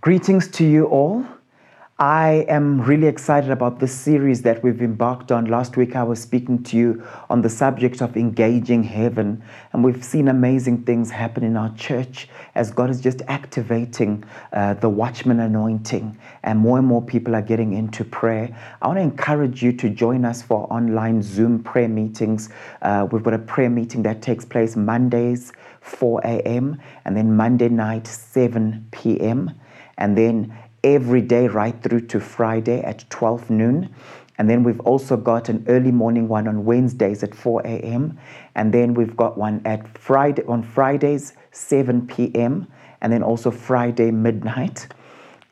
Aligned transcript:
Greetings 0.00 0.46
to 0.52 0.64
you 0.64 0.86
all. 0.86 1.26
I 1.98 2.44
am 2.48 2.82
really 2.82 3.06
excited 3.06 3.50
about 3.50 3.80
this 3.80 3.92
series 3.92 4.42
that 4.42 4.62
we've 4.62 4.82
embarked 4.82 5.32
on. 5.32 5.46
Last 5.46 5.78
week, 5.78 5.96
I 5.96 6.02
was 6.02 6.20
speaking 6.20 6.62
to 6.64 6.76
you 6.76 7.02
on 7.30 7.40
the 7.40 7.48
subject 7.48 8.02
of 8.02 8.18
engaging 8.18 8.84
heaven, 8.84 9.42
and 9.72 9.82
we've 9.82 10.04
seen 10.04 10.28
amazing 10.28 10.84
things 10.84 11.10
happen 11.10 11.42
in 11.42 11.56
our 11.56 11.74
church 11.74 12.28
as 12.54 12.70
God 12.70 12.90
is 12.90 13.00
just 13.00 13.22
activating 13.28 14.22
uh, 14.52 14.74
the 14.74 14.90
watchman 14.90 15.40
anointing, 15.40 16.18
and 16.42 16.58
more 16.58 16.76
and 16.76 16.86
more 16.86 17.00
people 17.00 17.34
are 17.34 17.40
getting 17.40 17.72
into 17.72 18.04
prayer. 18.04 18.54
I 18.82 18.88
want 18.88 18.98
to 18.98 19.02
encourage 19.02 19.62
you 19.62 19.72
to 19.72 19.88
join 19.88 20.26
us 20.26 20.42
for 20.42 20.70
online 20.72 21.22
Zoom 21.22 21.64
prayer 21.64 21.88
meetings. 21.88 22.50
Uh, 22.82 23.08
we've 23.10 23.24
got 23.24 23.34
a 23.34 23.38
prayer 23.38 23.70
meeting 23.70 24.02
that 24.02 24.20
takes 24.20 24.44
place 24.44 24.76
Mondays, 24.76 25.50
4 25.86 26.20
a.m., 26.24 26.80
and 27.04 27.16
then 27.16 27.36
Monday 27.36 27.68
night, 27.68 28.06
7 28.06 28.88
p.m., 28.90 29.52
and 29.96 30.18
then 30.18 30.56
every 30.84 31.22
day 31.22 31.48
right 31.48 31.80
through 31.82 32.00
to 32.00 32.20
Friday 32.20 32.80
at 32.82 33.08
12 33.10 33.50
noon. 33.50 33.94
And 34.38 34.50
then 34.50 34.62
we've 34.62 34.80
also 34.80 35.16
got 35.16 35.48
an 35.48 35.64
early 35.68 35.90
morning 35.90 36.28
one 36.28 36.46
on 36.46 36.64
Wednesdays 36.64 37.22
at 37.22 37.34
4 37.34 37.62
a.m. 37.64 38.18
And 38.54 38.72
then 38.72 38.94
we've 38.94 39.16
got 39.16 39.38
one 39.38 39.62
at 39.64 39.96
Friday 39.96 40.42
on 40.46 40.62
Fridays 40.62 41.32
7 41.52 42.06
p.m. 42.06 42.66
And 43.00 43.12
then 43.12 43.22
also 43.22 43.50
Friday 43.50 44.10
midnight. 44.10 44.88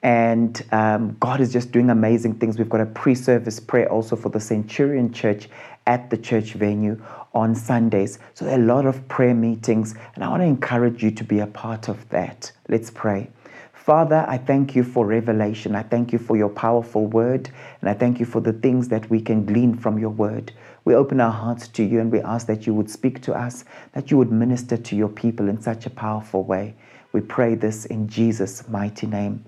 And 0.02 0.62
um, 0.70 1.16
God 1.18 1.40
is 1.40 1.50
just 1.50 1.72
doing 1.72 1.88
amazing 1.88 2.34
things. 2.34 2.58
We've 2.58 2.68
got 2.68 2.82
a 2.82 2.86
pre-service 2.86 3.58
prayer 3.58 3.90
also 3.90 4.16
for 4.16 4.28
the 4.28 4.40
Centurion 4.40 5.10
Church 5.10 5.48
at 5.86 6.10
the 6.10 6.16
church 6.16 6.52
venue 6.52 7.00
on 7.34 7.54
Sundays. 7.54 8.18
So 8.34 8.44
there 8.44 8.58
are 8.58 8.62
a 8.62 8.64
lot 8.64 8.86
of 8.86 9.06
prayer 9.08 9.34
meetings, 9.34 9.94
and 10.14 10.24
I 10.24 10.28
want 10.28 10.40
to 10.42 10.46
encourage 10.46 11.02
you 11.02 11.10
to 11.10 11.24
be 11.24 11.40
a 11.40 11.46
part 11.46 11.88
of 11.88 12.08
that. 12.10 12.52
Let's 12.68 12.90
pray. 12.90 13.30
Father, 13.72 14.24
I 14.26 14.38
thank 14.38 14.74
you 14.74 14.82
for 14.82 15.04
revelation. 15.04 15.74
I 15.74 15.82
thank 15.82 16.12
you 16.12 16.18
for 16.18 16.36
your 16.38 16.48
powerful 16.48 17.06
word, 17.06 17.50
and 17.80 17.90
I 17.90 17.92
thank 17.92 18.18
you 18.18 18.24
for 18.24 18.40
the 18.40 18.52
things 18.52 18.88
that 18.88 19.10
we 19.10 19.20
can 19.20 19.44
glean 19.44 19.76
from 19.76 19.98
your 19.98 20.10
word. 20.10 20.52
We 20.84 20.94
open 20.94 21.20
our 21.20 21.32
hearts 21.32 21.68
to 21.68 21.82
you 21.82 22.00
and 22.00 22.12
we 22.12 22.20
ask 22.20 22.46
that 22.46 22.66
you 22.66 22.74
would 22.74 22.90
speak 22.90 23.22
to 23.22 23.34
us, 23.34 23.64
that 23.92 24.10
you 24.10 24.18
would 24.18 24.30
minister 24.30 24.76
to 24.76 24.96
your 24.96 25.08
people 25.08 25.48
in 25.48 25.60
such 25.60 25.86
a 25.86 25.90
powerful 25.90 26.44
way. 26.44 26.74
We 27.12 27.20
pray 27.20 27.54
this 27.54 27.86
in 27.86 28.08
Jesus' 28.08 28.68
mighty 28.68 29.06
name. 29.06 29.44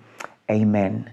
Amen. 0.50 1.11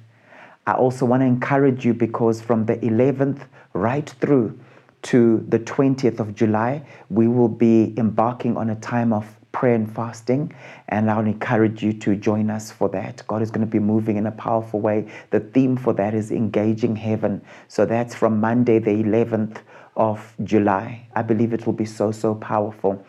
I 0.65 0.73
also 0.73 1.05
want 1.05 1.21
to 1.21 1.25
encourage 1.25 1.85
you 1.85 1.93
because 1.93 2.41
from 2.41 2.65
the 2.65 2.77
11th 2.77 3.47
right 3.73 4.09
through 4.21 4.57
to 5.03 5.45
the 5.47 5.59
20th 5.59 6.19
of 6.19 6.35
July, 6.35 6.85
we 7.09 7.27
will 7.27 7.49
be 7.49 7.93
embarking 7.97 8.57
on 8.57 8.69
a 8.69 8.75
time 8.75 9.13
of 9.13 9.25
prayer 9.51 9.75
and 9.75 9.93
fasting. 9.93 10.51
And 10.89 11.09
I'll 11.09 11.25
encourage 11.25 11.83
you 11.83 11.93
to 11.93 12.15
join 12.15 12.49
us 12.49 12.71
for 12.71 12.89
that. 12.89 13.23
God 13.27 13.41
is 13.41 13.51
going 13.51 13.65
to 13.65 13.71
be 13.71 13.79
moving 13.79 14.17
in 14.17 14.25
a 14.25 14.31
powerful 14.31 14.81
way. 14.81 15.09
The 15.29 15.39
theme 15.39 15.77
for 15.77 15.93
that 15.93 16.13
is 16.13 16.31
engaging 16.31 16.95
heaven. 16.95 17.41
So 17.67 17.85
that's 17.85 18.15
from 18.15 18.41
Monday, 18.41 18.79
the 18.79 18.91
11th 18.91 19.59
of 19.95 20.35
July. 20.43 21.07
I 21.15 21.21
believe 21.21 21.53
it 21.53 21.65
will 21.65 21.73
be 21.73 21.85
so, 21.85 22.11
so 22.11 22.35
powerful. 22.35 23.05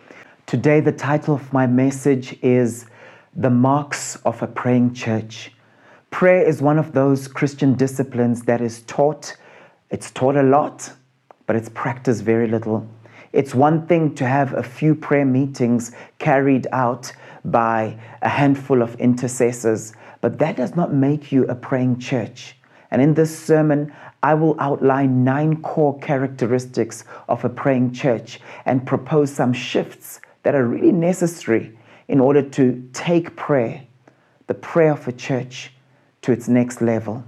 Today, 0.47 0.81
the 0.81 0.92
title 0.92 1.34
of 1.34 1.53
my 1.53 1.67
message 1.67 2.36
is 2.42 2.86
The 3.34 3.51
Marks 3.51 4.17
of 4.17 4.42
a 4.42 4.47
Praying 4.47 4.92
Church. 4.92 5.51
Prayer 6.11 6.47
is 6.47 6.61
one 6.61 6.79
of 6.79 6.92
those 6.92 7.27
Christian 7.27 7.75
disciplines 7.75 8.42
that 8.42 8.61
is 8.61 8.83
taught, 8.83 9.36
it's 9.91 10.11
taught 10.11 10.36
a 10.36 10.42
lot, 10.42 10.92
but 11.47 11.56
it's 11.56 11.69
practiced 11.69 12.23
very 12.23 12.48
little. 12.48 12.87
It's 13.33 13.55
one 13.55 13.87
thing 13.87 14.14
to 14.14 14.27
have 14.27 14.55
a 14.55 14.62
few 14.62 14.95
prayer 14.95 15.25
meetings 15.25 15.92
carried 16.19 16.67
out 16.73 17.12
by 17.45 17.98
a 18.23 18.28
handful 18.28 18.81
of 18.81 18.95
intercessors, 18.97 19.92
but 20.20 20.39
that 20.39 20.56
does 20.56 20.77
not 20.77 20.95
make 20.95 21.33
you 21.33 21.45
a 21.47 21.55
praying 21.55 21.98
church. 21.98 22.57
And 22.91 23.02
in 23.02 23.14
this 23.14 23.36
sermon, 23.36 23.92
I 24.23 24.35
will 24.35 24.55
outline 24.61 25.24
nine 25.24 25.61
core 25.63 25.98
characteristics 25.98 27.05
of 27.29 27.45
a 27.45 27.48
praying 27.48 27.92
church 27.92 28.41
and 28.64 28.86
propose 28.86 29.33
some 29.33 29.52
shifts 29.52 30.20
that 30.45 30.55
are 30.55 30.67
really 30.67 30.92
necessary 30.92 31.77
in 32.08 32.20
order 32.20 32.41
to 32.41 32.89
take 32.92 33.35
prayer, 33.36 33.83
the 34.47 34.55
prayer 34.55 34.92
of 34.92 35.08
a 35.08 35.13
church, 35.13 35.73
to 36.23 36.33
its 36.33 36.48
next 36.48 36.80
level. 36.80 37.24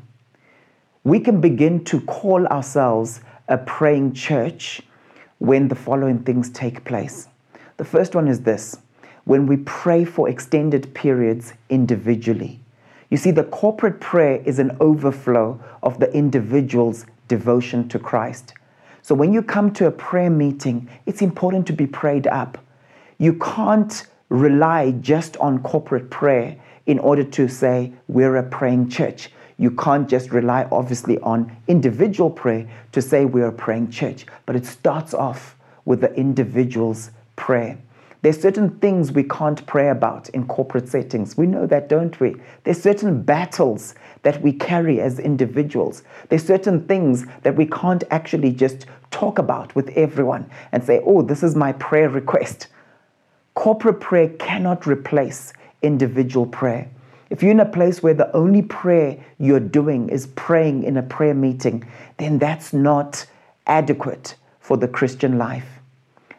We 1.05 1.21
can 1.21 1.41
begin 1.41 1.85
to 1.85 2.01
call 2.03 2.47
ourselves 2.47 3.21
a 3.49 3.59
praying 3.59 4.13
church 4.13 4.83
when 5.39 5.69
the 5.69 5.75
following 5.75 6.19
things 6.21 6.51
take 6.51 6.85
place. 6.85 7.29
The 7.77 7.85
first 7.85 8.15
one 8.15 8.29
is 8.29 8.41
this 8.41 8.79
when 9.25 9.47
we 9.47 9.57
pray 9.59 10.05
for 10.05 10.29
extended 10.29 10.95
periods 10.95 11.53
individually. 11.69 12.61
You 13.11 13.17
see, 13.17 13.33
the 13.33 13.45
corporate 13.45 14.01
prayer 14.01 14.41
is 14.45 14.59
an 14.59 14.77
overflow 14.81 15.61
of 15.83 15.99
the 15.99 16.13
individual's 16.13 17.07
devotion 17.29 17.89
to 17.89 17.99
Christ. 17.99 18.55
So 19.03 19.15
when 19.15 19.33
you 19.33 19.43
come 19.43 19.73
to 19.75 19.87
a 19.87 19.91
prayer 19.91 20.31
meeting, 20.31 20.89
it's 21.07 21.23
important 21.23 21.67
to 21.69 21.73
be 21.73 21.87
prayed 21.87 22.27
up. 22.27 22.59
You 23.19 23.35
can't 23.35 24.07
rely 24.29 24.93
just 24.93 25.37
on 25.37 25.63
corporate 25.63 26.11
prayer 26.11 26.57
in 26.87 26.99
order 26.99 27.25
to 27.25 27.49
say 27.49 27.93
we're 28.09 28.37
a 28.37 28.43
praying 28.43 28.89
church. 28.89 29.31
You 29.59 29.71
can't 29.71 30.09
just 30.09 30.33
rely, 30.33 30.69
obviously, 30.71 31.19
on 31.21 31.57
individual 31.67 32.31
prayer 32.31 32.69
to 32.93 33.01
say 33.01 33.25
we're 33.25 33.49
a 33.49 33.53
praying 33.53 33.91
church, 33.91 34.27
but 34.45 34.57
it 34.57 34.67
starts 34.67 35.15
off 35.15 35.57
with 35.85 36.01
the 36.01 36.13
individual's 36.15 37.11
prayer. 37.37 37.79
There's 38.23 38.41
certain 38.41 38.79
things 38.81 39.13
we 39.13 39.23
can't 39.23 39.65
pray 39.67 39.89
about 39.89 40.29
in 40.31 40.47
corporate 40.47 40.89
settings. 40.89 41.37
We 41.37 41.47
know 41.47 41.67
that, 41.67 41.89
don't 41.89 42.19
we? 42.19 42.35
There's 42.65 42.83
certain 42.83 43.23
battles 43.23 43.95
that 44.23 44.43
we 44.43 44.53
carry 44.53 45.01
as 45.01 45.19
individuals. 45.19 46.03
There's 46.29 46.45
certain 46.45 46.87
things 46.87 47.25
that 47.43 47.57
we 47.57 47.67
can't 47.67 48.03
actually 48.11 48.53
just 48.53 48.87
talk 49.11 49.39
about 49.39 49.75
with 49.77 49.91
everyone 49.91 50.51
and 50.73 50.83
say, 50.83 51.01
oh, 51.07 51.23
this 51.23 51.43
is 51.43 51.55
my 51.55 51.73
prayer 51.75 52.09
request. 52.09 52.67
Corporate 53.55 54.01
prayer 54.01 54.29
cannot 54.31 54.87
replace 54.87 55.53
individual 55.83 56.47
prayer. 56.47 56.91
If 57.29 57.43
you're 57.43 57.51
in 57.51 57.61
a 57.61 57.67
place 57.67 58.03
where 58.03 58.15
the 58.15 58.35
only 58.37 58.63
prayer 58.63 59.19
you're 59.39 59.59
doing 59.59 60.09
is 60.09 60.29
praying 60.29 60.85
in 60.85 60.97
a 60.97 61.03
prayer 61.03 61.35
meeting, 61.35 61.85
then 62.19 62.39
that's 62.39 62.73
not 62.73 63.27
adequate 63.67 64.37
for 64.61 64.77
the 64.77 64.87
Christian 64.87 65.37
life. 65.37 65.81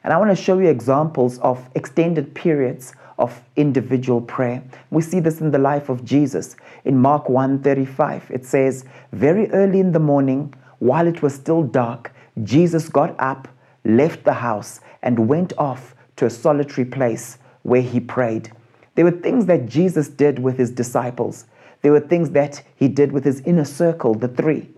And 0.03 0.14
I 0.14 0.18
want 0.18 0.30
to 0.30 0.42
show 0.42 0.58
you 0.59 0.70
examples 0.70 1.40
of 1.40 1.70
extended 1.75 2.34
periods 2.34 2.94
of 3.20 3.42
individual 3.58 4.22
prayer. 4.22 4.64
We 4.90 5.02
see 5.02 5.20
this 5.20 5.42
in 5.42 5.52
the 5.52 5.58
life 5.58 5.90
of 5.90 6.06
Jesus. 6.06 6.56
In 6.86 6.98
Mark 6.98 7.28
1:35, 7.28 8.31
it 8.31 8.46
says, 8.46 8.86
"Very 9.12 9.52
early 9.52 9.81
in 9.81 9.92
the 9.92 10.00
morning, 10.00 10.54
while 10.80 11.08
it 11.08 11.22
was 11.22 11.34
still 11.34 11.64
dark, 11.64 12.14
Jesus 12.44 12.88
got 12.88 13.14
up, 13.19 13.50
left 13.84 14.24
the 14.24 14.34
house, 14.34 14.80
and 15.04 15.28
went 15.28 15.52
off 15.58 15.96
to 16.16 16.25
a 16.25 16.30
solitary 16.30 16.86
place 16.86 17.38
where 17.64 17.81
he 17.81 18.00
prayed." 18.00 18.52
There 18.97 19.06
were 19.06 19.12
things 19.12 19.46
that 19.46 19.68
Jesus 19.68 20.09
did 20.09 20.40
with 20.40 20.58
his 20.58 20.72
disciples. 20.72 21.46
There 21.84 21.91
were 21.91 22.00
things 22.00 22.31
that 22.31 22.63
he 22.75 22.88
did 22.88 23.12
with 23.12 23.25
his 23.25 23.41
inner 23.41 23.63
circle, 23.63 24.16
the 24.16 24.28
three 24.28 24.69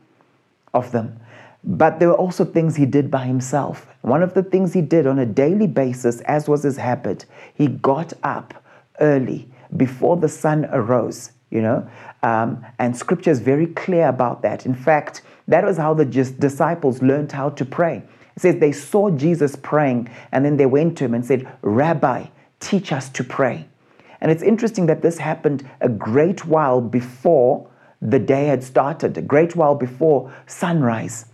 of 0.73 0.91
them. 0.91 1.17
But 1.63 1.99
there 1.99 2.09
were 2.09 2.17
also 2.17 2.43
things 2.43 2.75
he 2.75 2.85
did 2.85 3.09
by 3.09 3.25
himself. 3.25 3.87
One 4.01 4.21
of 4.21 4.33
the 4.33 4.43
things 4.43 4.73
he 4.73 4.81
did 4.81 5.07
on 5.07 5.19
a 5.19 5.25
daily 5.25 5.67
basis, 5.67 6.19
as 6.21 6.49
was 6.49 6.63
his 6.63 6.75
habit, 6.75 7.25
he 7.53 7.67
got 7.67 8.11
up 8.21 8.61
early 8.99 9.47
before 9.77 10.17
the 10.17 10.27
sun 10.27 10.65
arose, 10.65 11.31
you 11.49 11.61
know, 11.61 11.89
um, 12.21 12.65
and 12.77 12.97
scripture 12.97 13.31
is 13.31 13.39
very 13.39 13.67
clear 13.67 14.09
about 14.09 14.41
that. 14.41 14.65
In 14.65 14.75
fact, 14.75 15.21
that 15.47 15.63
was 15.63 15.77
how 15.77 15.93
the 15.93 16.03
disciples 16.03 17.01
learned 17.01 17.31
how 17.31 17.51
to 17.51 17.63
pray. 17.63 18.03
It 18.35 18.41
says 18.41 18.55
they 18.57 18.73
saw 18.73 19.11
Jesus 19.11 19.55
praying 19.55 20.09
and 20.33 20.43
then 20.43 20.57
they 20.57 20.65
went 20.65 20.97
to 20.97 21.05
him 21.05 21.13
and 21.13 21.25
said, 21.25 21.49
Rabbi, 21.61 22.25
teach 22.59 22.91
us 22.91 23.07
to 23.11 23.23
pray. 23.23 23.68
And 24.21 24.31
it's 24.31 24.43
interesting 24.43 24.85
that 24.87 25.01
this 25.01 25.17
happened 25.17 25.67
a 25.81 25.89
great 25.89 26.45
while 26.45 26.81
before 26.81 27.69
the 28.01 28.19
day 28.19 28.45
had 28.45 28.63
started, 28.63 29.17
a 29.17 29.21
great 29.21 29.55
while 29.55 29.75
before 29.75 30.33
sunrise, 30.45 31.25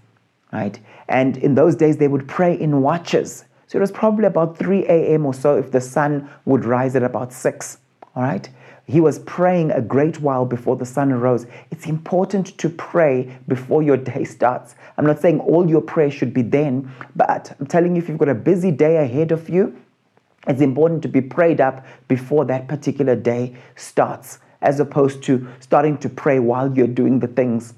right? 0.51 0.79
And 1.07 1.37
in 1.37 1.55
those 1.55 1.75
days, 1.75 1.97
they 1.97 2.07
would 2.07 2.27
pray 2.27 2.59
in 2.59 2.81
watches. 2.81 3.45
So 3.67 3.77
it 3.77 3.81
was 3.81 3.91
probably 3.91 4.25
about 4.25 4.57
3 4.57 4.85
a.m. 4.85 5.25
or 5.25 5.33
so 5.33 5.57
if 5.57 5.71
the 5.71 5.81
sun 5.81 6.29
would 6.45 6.65
rise 6.65 6.95
at 6.95 7.03
about 7.03 7.33
6, 7.33 7.77
all 8.15 8.23
right? 8.23 8.49
He 8.87 9.01
was 9.01 9.19
praying 9.19 9.71
a 9.71 9.81
great 9.81 10.21
while 10.21 10.45
before 10.45 10.75
the 10.75 10.85
sun 10.85 11.11
arose. 11.11 11.47
It's 11.71 11.87
important 11.87 12.55
to 12.59 12.69
pray 12.69 13.35
before 13.47 13.81
your 13.81 13.97
day 13.97 14.23
starts. 14.23 14.75
I'm 14.97 15.05
not 15.05 15.19
saying 15.19 15.39
all 15.39 15.67
your 15.67 15.81
prayer 15.81 16.11
should 16.11 16.33
be 16.33 16.43
then, 16.43 16.91
but 17.15 17.55
I'm 17.59 17.65
telling 17.65 17.95
you, 17.95 18.01
if 18.01 18.09
you've 18.09 18.19
got 18.19 18.29
a 18.29 18.35
busy 18.35 18.69
day 18.69 18.97
ahead 18.97 19.31
of 19.31 19.49
you, 19.49 19.75
it's 20.47 20.61
important 20.61 21.01
to 21.03 21.07
be 21.07 21.21
prayed 21.21 21.61
up 21.61 21.85
before 22.07 22.45
that 22.45 22.67
particular 22.67 23.15
day 23.15 23.55
starts, 23.75 24.39
as 24.61 24.79
opposed 24.79 25.23
to 25.23 25.47
starting 25.59 25.97
to 25.99 26.09
pray 26.09 26.39
while 26.39 26.75
you're 26.75 26.87
doing 26.87 27.19
the 27.19 27.27
things. 27.27 27.73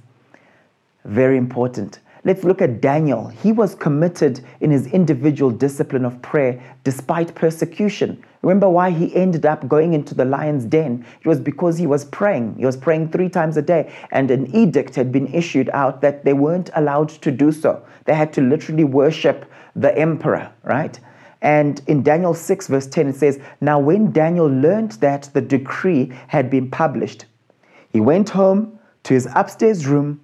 Very 1.05 1.37
important. 1.37 1.99
Let's 2.23 2.43
look 2.43 2.61
at 2.61 2.81
Daniel. 2.81 3.29
He 3.29 3.53
was 3.53 3.73
committed 3.73 4.41
in 4.59 4.69
his 4.69 4.87
individual 4.87 5.49
discipline 5.49 6.03
of 6.03 6.21
prayer 6.21 6.61
despite 6.83 7.33
persecution. 7.35 8.21
Remember 8.41 8.69
why 8.69 8.89
he 8.89 9.15
ended 9.15 9.45
up 9.45 9.67
going 9.69 9.93
into 9.93 10.13
the 10.13 10.25
lion's 10.25 10.65
den? 10.65 11.05
It 11.21 11.27
was 11.27 11.39
because 11.39 11.77
he 11.77 11.87
was 11.87 12.03
praying. 12.03 12.55
He 12.57 12.65
was 12.65 12.75
praying 12.75 13.11
three 13.11 13.29
times 13.29 13.55
a 13.55 13.61
day, 13.61 13.93
and 14.11 14.29
an 14.29 14.53
edict 14.53 14.95
had 14.95 15.11
been 15.11 15.33
issued 15.33 15.69
out 15.73 16.01
that 16.01 16.25
they 16.25 16.33
weren't 16.33 16.69
allowed 16.75 17.09
to 17.09 17.31
do 17.31 17.51
so. 17.51 17.85
They 18.03 18.13
had 18.13 18.33
to 18.33 18.41
literally 18.41 18.83
worship 18.83 19.45
the 19.75 19.97
emperor, 19.97 20.51
right? 20.63 20.99
And 21.41 21.81
in 21.87 22.03
Daniel 22.03 22.33
6, 22.33 22.67
verse 22.67 22.87
10, 22.87 23.09
it 23.09 23.15
says, 23.15 23.39
Now 23.61 23.79
when 23.79 24.11
Daniel 24.11 24.47
learned 24.47 24.93
that 24.93 25.29
the 25.33 25.41
decree 25.41 26.11
had 26.27 26.49
been 26.49 26.69
published, 26.69 27.25
he 27.91 27.99
went 27.99 28.29
home 28.29 28.79
to 29.03 29.13
his 29.13 29.27
upstairs 29.35 29.87
room 29.87 30.21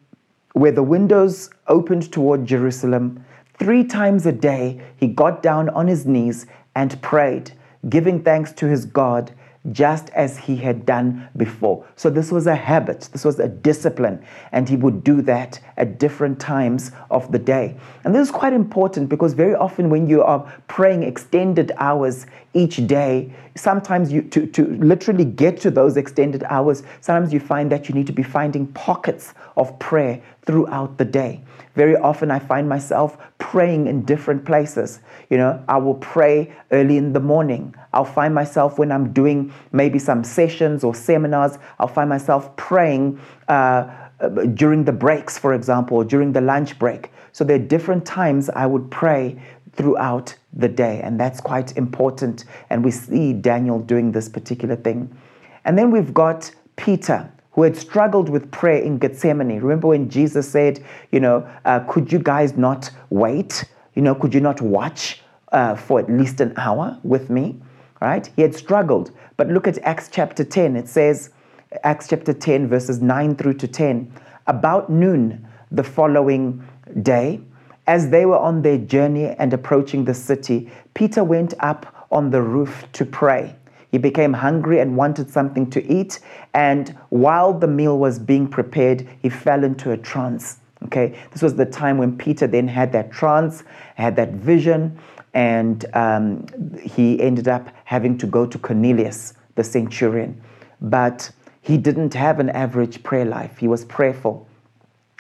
where 0.53 0.71
the 0.71 0.83
windows 0.83 1.49
opened 1.67 2.11
toward 2.11 2.45
Jerusalem. 2.45 3.23
Three 3.57 3.83
times 3.83 4.25
a 4.25 4.31
day, 4.31 4.81
he 4.97 5.07
got 5.07 5.43
down 5.43 5.69
on 5.69 5.87
his 5.87 6.05
knees 6.05 6.45
and 6.75 7.01
prayed, 7.01 7.51
giving 7.89 8.23
thanks 8.23 8.51
to 8.53 8.67
his 8.67 8.85
God 8.85 9.33
just 9.71 10.09
as 10.09 10.37
he 10.37 10.57
had 10.57 10.85
done 10.85 11.29
before. 11.37 11.85
So 11.95 12.09
this 12.09 12.31
was 12.31 12.47
a 12.47 12.55
habit, 12.55 13.09
this 13.13 13.23
was 13.23 13.39
a 13.39 13.47
discipline, 13.47 14.23
and 14.51 14.67
he 14.67 14.75
would 14.75 15.03
do 15.03 15.21
that 15.21 15.59
at 15.77 15.99
different 15.99 16.39
times 16.39 16.91
of 17.09 17.31
the 17.31 17.39
day. 17.39 17.77
And 18.03 18.13
this 18.13 18.27
is 18.27 18.31
quite 18.31 18.53
important 18.53 19.07
because 19.07 19.33
very 19.33 19.55
often 19.55 19.89
when 19.89 20.07
you 20.07 20.21
are 20.21 20.51
praying 20.67 21.03
extended 21.03 21.71
hours 21.77 22.25
each 22.53 22.85
day, 22.87 23.33
sometimes 23.55 24.11
you 24.11 24.21
to, 24.23 24.45
to 24.47 24.65
literally 24.77 25.25
get 25.25 25.59
to 25.61 25.71
those 25.71 25.95
extended 25.95 26.43
hours, 26.43 26.83
sometimes 27.01 27.31
you 27.31 27.39
find 27.39 27.71
that 27.71 27.87
you 27.87 27.95
need 27.95 28.07
to 28.07 28.13
be 28.13 28.23
finding 28.23 28.67
pockets 28.73 29.33
of 29.55 29.77
prayer 29.79 30.21
throughout 30.45 30.97
the 30.97 31.05
day. 31.05 31.41
Very 31.75 31.95
often 31.95 32.29
I 32.29 32.39
find 32.39 32.69
myself 32.69 33.17
praying 33.39 33.87
in 33.87 34.03
different 34.03 34.45
places. 34.45 34.99
You 35.29 35.37
know, 35.37 35.63
I 35.67 35.77
will 35.77 35.95
pray 35.95 36.53
early 36.71 36.97
in 36.97 37.13
the 37.13 37.19
morning. 37.19 37.73
I'll 37.93 38.05
find 38.05 38.33
myself 38.33 38.77
when 38.77 38.91
I'm 38.91 39.11
doing 39.11 39.51
maybe 39.71 39.99
some 39.99 40.23
sessions 40.23 40.83
or 40.83 40.93
seminars, 40.93 41.57
I'll 41.79 41.87
find 41.87 42.09
myself 42.09 42.55
praying 42.55 43.19
uh, 43.47 43.91
during 44.53 44.83
the 44.83 44.91
breaks, 44.91 45.37
for 45.37 45.53
example, 45.53 46.03
during 46.03 46.31
the 46.31 46.41
lunch 46.41 46.77
break. 46.77 47.11
So 47.31 47.43
there 47.43 47.55
are 47.55 47.67
different 47.67 48.05
times 48.05 48.49
I 48.49 48.65
would 48.65 48.91
pray 48.91 49.41
throughout 49.73 50.35
the 50.53 50.67
day, 50.67 51.01
and 51.01 51.19
that's 51.19 51.41
quite 51.41 51.75
important. 51.75 52.45
And 52.69 52.85
we 52.85 52.91
see 52.91 53.33
Daniel 53.33 53.79
doing 53.79 54.11
this 54.11 54.29
particular 54.29 54.75
thing. 54.75 55.15
And 55.65 55.77
then 55.77 55.89
we've 55.89 56.13
got 56.13 56.51
Peter 56.75 57.31
who 57.53 57.63
had 57.63 57.77
struggled 57.77 58.29
with 58.29 58.51
prayer 58.51 58.81
in 58.81 58.97
Gethsemane. 58.97 59.59
Remember 59.61 59.87
when 59.87 60.09
Jesus 60.09 60.49
said, 60.49 60.83
you 61.11 61.19
know, 61.19 61.47
uh, 61.65 61.79
could 61.87 62.11
you 62.11 62.19
guys 62.19 62.57
not 62.57 62.89
wait? 63.09 63.65
You 63.93 64.01
know, 64.01 64.15
could 64.15 64.33
you 64.33 64.41
not 64.41 64.59
watch 64.61 65.21
uh, 65.51 65.75
for 65.75 65.99
at 65.99 66.09
least 66.09 66.41
an 66.41 66.53
hour 66.57 66.99
with 67.03 67.29
me? 67.29 67.59
Right? 68.01 68.29
He 68.35 68.41
had 68.41 68.55
struggled. 68.55 69.11
But 69.37 69.47
look 69.49 69.67
at 69.67 69.77
Acts 69.79 70.09
chapter 70.11 70.43
10. 70.43 70.75
It 70.75 70.89
says, 70.89 71.29
Acts 71.83 72.07
chapter 72.07 72.33
10, 72.33 72.67
verses 72.67 73.01
9 73.01 73.35
through 73.35 73.55
to 73.55 73.67
10. 73.67 74.11
About 74.47 74.89
noon 74.89 75.47
the 75.71 75.83
following 75.83 76.67
day, 77.01 77.39
as 77.85 78.09
they 78.09 78.25
were 78.25 78.37
on 78.37 78.61
their 78.61 78.77
journey 78.77 79.25
and 79.25 79.53
approaching 79.53 80.05
the 80.05 80.13
city, 80.13 80.71
Peter 80.93 81.23
went 81.23 81.53
up 81.59 82.07
on 82.11 82.29
the 82.29 82.41
roof 82.41 82.85
to 82.93 83.05
pray. 83.05 83.55
He 83.93 83.99
became 83.99 84.33
hungry 84.33 84.79
and 84.79 84.97
wanted 84.97 85.29
something 85.29 85.69
to 85.69 85.85
eat. 85.85 86.19
And 86.55 86.97
while 87.09 87.53
the 87.53 87.67
meal 87.67 87.99
was 87.99 88.17
being 88.17 88.47
prepared, 88.47 89.07
he 89.21 89.29
fell 89.29 89.63
into 89.63 89.91
a 89.91 89.97
trance. 89.97 90.57
Okay, 90.85 91.15
this 91.31 91.43
was 91.43 91.53
the 91.53 91.67
time 91.67 91.99
when 91.99 92.17
Peter 92.17 92.47
then 92.47 92.67
had 92.67 92.91
that 92.93 93.11
trance, 93.11 93.63
had 93.93 94.15
that 94.15 94.31
vision, 94.31 94.97
and 95.35 95.85
um, 95.93 96.47
he 96.81 97.21
ended 97.21 97.47
up 97.47 97.69
having 97.85 98.17
to 98.17 98.25
go 98.25 98.47
to 98.47 98.57
Cornelius, 98.57 99.35
the 99.53 99.63
centurion. 99.63 100.41
But 100.81 101.29
he 101.61 101.77
didn't 101.77 102.15
have 102.15 102.39
an 102.39 102.49
average 102.49 103.03
prayer 103.03 103.25
life, 103.25 103.59
he 103.59 103.67
was 103.67 103.85
prayerful. 103.85 104.47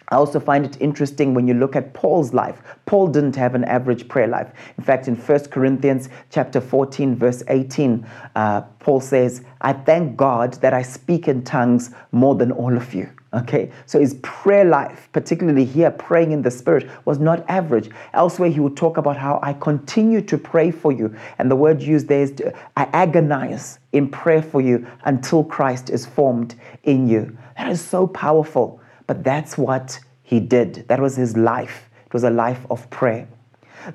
I 0.09 0.15
also 0.15 0.39
find 0.39 0.65
it 0.65 0.79
interesting 0.81 1.33
when 1.33 1.47
you 1.47 1.53
look 1.53 1.75
at 1.75 1.93
Paul's 1.93 2.33
life. 2.33 2.61
Paul 2.85 3.07
didn't 3.07 3.35
have 3.35 3.55
an 3.55 3.63
average 3.63 4.07
prayer 4.07 4.27
life. 4.27 4.51
In 4.77 4.83
fact, 4.83 5.07
in 5.07 5.15
1 5.15 5.39
Corinthians 5.45 6.09
chapter 6.29 6.59
14, 6.61 7.15
verse 7.15 7.43
18, 7.47 8.05
uh, 8.35 8.61
Paul 8.79 8.99
says, 8.99 9.43
I 9.61 9.73
thank 9.73 10.17
God 10.17 10.53
that 10.55 10.73
I 10.73 10.81
speak 10.81 11.27
in 11.27 11.43
tongues 11.43 11.91
more 12.11 12.35
than 12.35 12.51
all 12.51 12.75
of 12.75 12.93
you. 12.93 13.09
Okay, 13.33 13.71
so 13.87 13.99
his 13.99 14.13
prayer 14.21 14.63
life, 14.63 15.09
particularly 15.11 15.65
here, 15.65 15.89
praying 15.89 16.33
in 16.33 16.43
the 16.43 16.51
Spirit, 16.51 16.87
was 17.05 17.17
not 17.17 17.43
average. 17.49 17.89
Elsewhere, 18.13 18.51
he 18.51 18.59
would 18.59 18.77
talk 18.77 18.97
about 18.97 19.17
how 19.17 19.39
I 19.41 19.53
continue 19.53 20.21
to 20.21 20.37
pray 20.37 20.69
for 20.69 20.91
you. 20.91 21.15
And 21.39 21.49
the 21.49 21.55
word 21.55 21.81
used 21.81 22.07
there 22.07 22.21
is 22.21 22.33
I 22.77 22.83
agonize 22.93 23.79
in 23.91 24.09
prayer 24.09 24.43
for 24.43 24.61
you 24.61 24.85
until 25.05 25.43
Christ 25.43 25.89
is 25.89 26.05
formed 26.05 26.53
in 26.83 27.07
you. 27.09 27.35
That 27.57 27.71
is 27.71 27.81
so 27.81 28.05
powerful. 28.05 28.79
But 29.07 29.23
that's 29.23 29.57
what 29.57 29.99
he 30.23 30.39
did. 30.39 30.87
That 30.87 30.99
was 30.99 31.15
his 31.15 31.35
life. 31.35 31.89
It 32.05 32.13
was 32.13 32.23
a 32.23 32.29
life 32.29 32.65
of 32.69 32.89
prayer. 32.89 33.27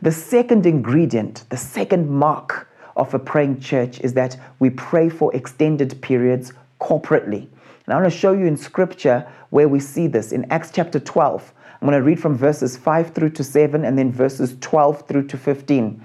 The 0.03 0.13
second 0.13 0.67
ingredient, 0.67 1.45
the 1.49 1.57
second 1.57 2.11
mark 2.11 2.69
of 2.97 3.15
a 3.15 3.19
praying 3.19 3.61
church 3.61 4.01
is 4.01 4.13
that 4.15 4.37
we 4.59 4.71
pray 4.71 5.09
for 5.09 5.35
extended 5.35 6.01
periods 6.03 6.53
corporately. 6.81 7.49
And 7.87 7.95
I 7.95 8.01
want 8.01 8.13
to 8.13 8.19
show 8.19 8.33
you 8.33 8.45
in 8.45 8.57
scripture 8.57 9.27
where 9.51 9.69
we 9.69 9.81
see 9.81 10.09
this 10.09 10.33
in 10.33 10.51
Acts 10.51 10.71
chapter 10.73 11.01
12. 11.01 11.53
I'm 11.81 11.89
going 11.89 11.99
to 11.99 12.05
read 12.05 12.21
from 12.21 12.37
verses 12.37 12.77
5 12.77 13.15
through 13.15 13.31
to 13.31 13.45
7 13.45 13.85
and 13.85 13.97
then 13.97 14.13
verses 14.13 14.57
12 14.61 15.07
through 15.07 15.27
to 15.29 15.39
15. 15.39 16.05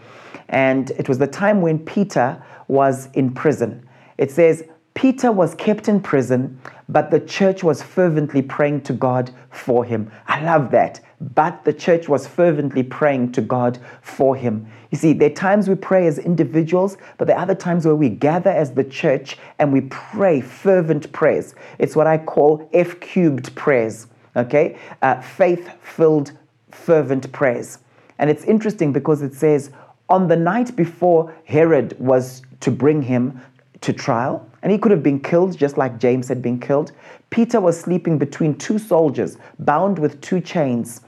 And 0.50 0.92
it 0.92 1.10
was 1.10 1.18
the 1.18 1.28
time 1.28 1.62
when 1.62 1.80
Peter 1.80 2.42
was 2.68 3.10
in 3.14 3.34
prison. 3.34 3.86
It 4.18 4.32
says, 4.32 4.64
Peter 4.94 5.32
was 5.32 5.56
kept 5.56 5.90
in 5.90 6.00
prison, 6.00 6.60
but 6.90 7.12
the 7.12 7.20
church 7.20 7.64
was 7.64 7.82
fervently 7.82 8.42
praying 8.42 8.82
to 8.82 8.94
God 8.94 9.32
for 9.50 9.86
him. 9.86 10.12
I 10.28 10.44
love 10.44 10.72
that. 10.72 11.00
But 11.34 11.64
the 11.64 11.74
church 11.74 12.10
was 12.10 12.28
fervently 12.28 12.84
praying 12.84 13.32
to 13.34 13.42
God 13.42 13.80
for 14.02 14.36
him. 14.36 14.68
You 14.92 14.98
see, 14.98 15.14
there 15.14 15.32
are 15.32 15.34
times 15.34 15.70
we 15.70 15.76
pray 15.76 16.06
as 16.08 16.20
individuals, 16.20 16.98
but 17.18 17.28
there 17.28 17.38
are 17.38 17.42
other 17.42 17.56
times 17.56 17.86
where 17.86 17.96
we 17.96 18.10
gather 18.10 18.50
as 18.50 18.74
the 18.74 18.84
church 18.84 19.38
and 19.60 19.72
we 19.72 19.82
pray 19.82 20.42
fervent 20.42 21.12
prayers. 21.14 21.56
It's 21.80 21.96
what 21.96 22.08
I 22.08 22.18
call 22.18 22.70
F 22.74 23.00
cubed 23.00 23.56
prayers, 23.56 24.08
okay? 24.36 24.78
Uh, 25.02 25.22
Faith 25.22 25.70
filled, 25.82 26.34
fervent 26.72 27.32
prayers. 27.32 27.80
And 28.20 28.30
it's 28.30 28.44
interesting 28.44 28.92
because 28.94 29.22
it 29.22 29.34
says, 29.34 29.72
on 30.10 30.28
the 30.28 30.36
night 30.36 30.76
before 30.76 31.34
Herod 31.46 31.98
was 32.00 32.42
to 32.60 32.70
bring 32.70 33.02
him 33.02 33.42
to 33.82 33.94
trial, 33.94 34.48
and 34.63 34.72
he 34.72 34.77
could 34.77 34.91
have 34.91 35.03
been 35.03 35.20
killed 35.20 35.55
just 35.58 35.77
like 35.77 36.00
James 36.00 36.27
had 36.27 36.41
been 36.41 36.60
killed. 36.60 36.93
Peter 37.29 37.62
was 37.62 37.79
sleeping 37.79 38.17
between 38.17 38.58
two 38.58 38.79
soldiers, 38.79 39.38
bound 39.60 40.00
with 40.00 40.20
two 40.22 40.39
chains, 40.39 41.01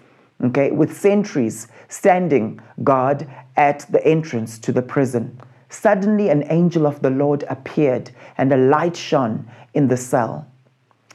okay, 0.44 0.72
with 0.72 0.96
sentries 0.96 1.70
standing 1.88 2.60
guard 2.84 3.28
at 3.56 3.90
the 3.92 4.06
entrance 4.06 4.60
to 4.60 4.72
the 4.72 4.82
prison. 4.82 5.40
Suddenly, 5.70 6.30
an 6.30 6.44
angel 6.52 6.86
of 6.86 7.02
the 7.02 7.10
Lord 7.10 7.44
appeared, 7.50 8.12
and 8.38 8.52
a 8.52 8.58
light 8.58 8.96
shone 8.96 9.50
in 9.74 9.88
the 9.88 9.98
cell. 9.98 10.46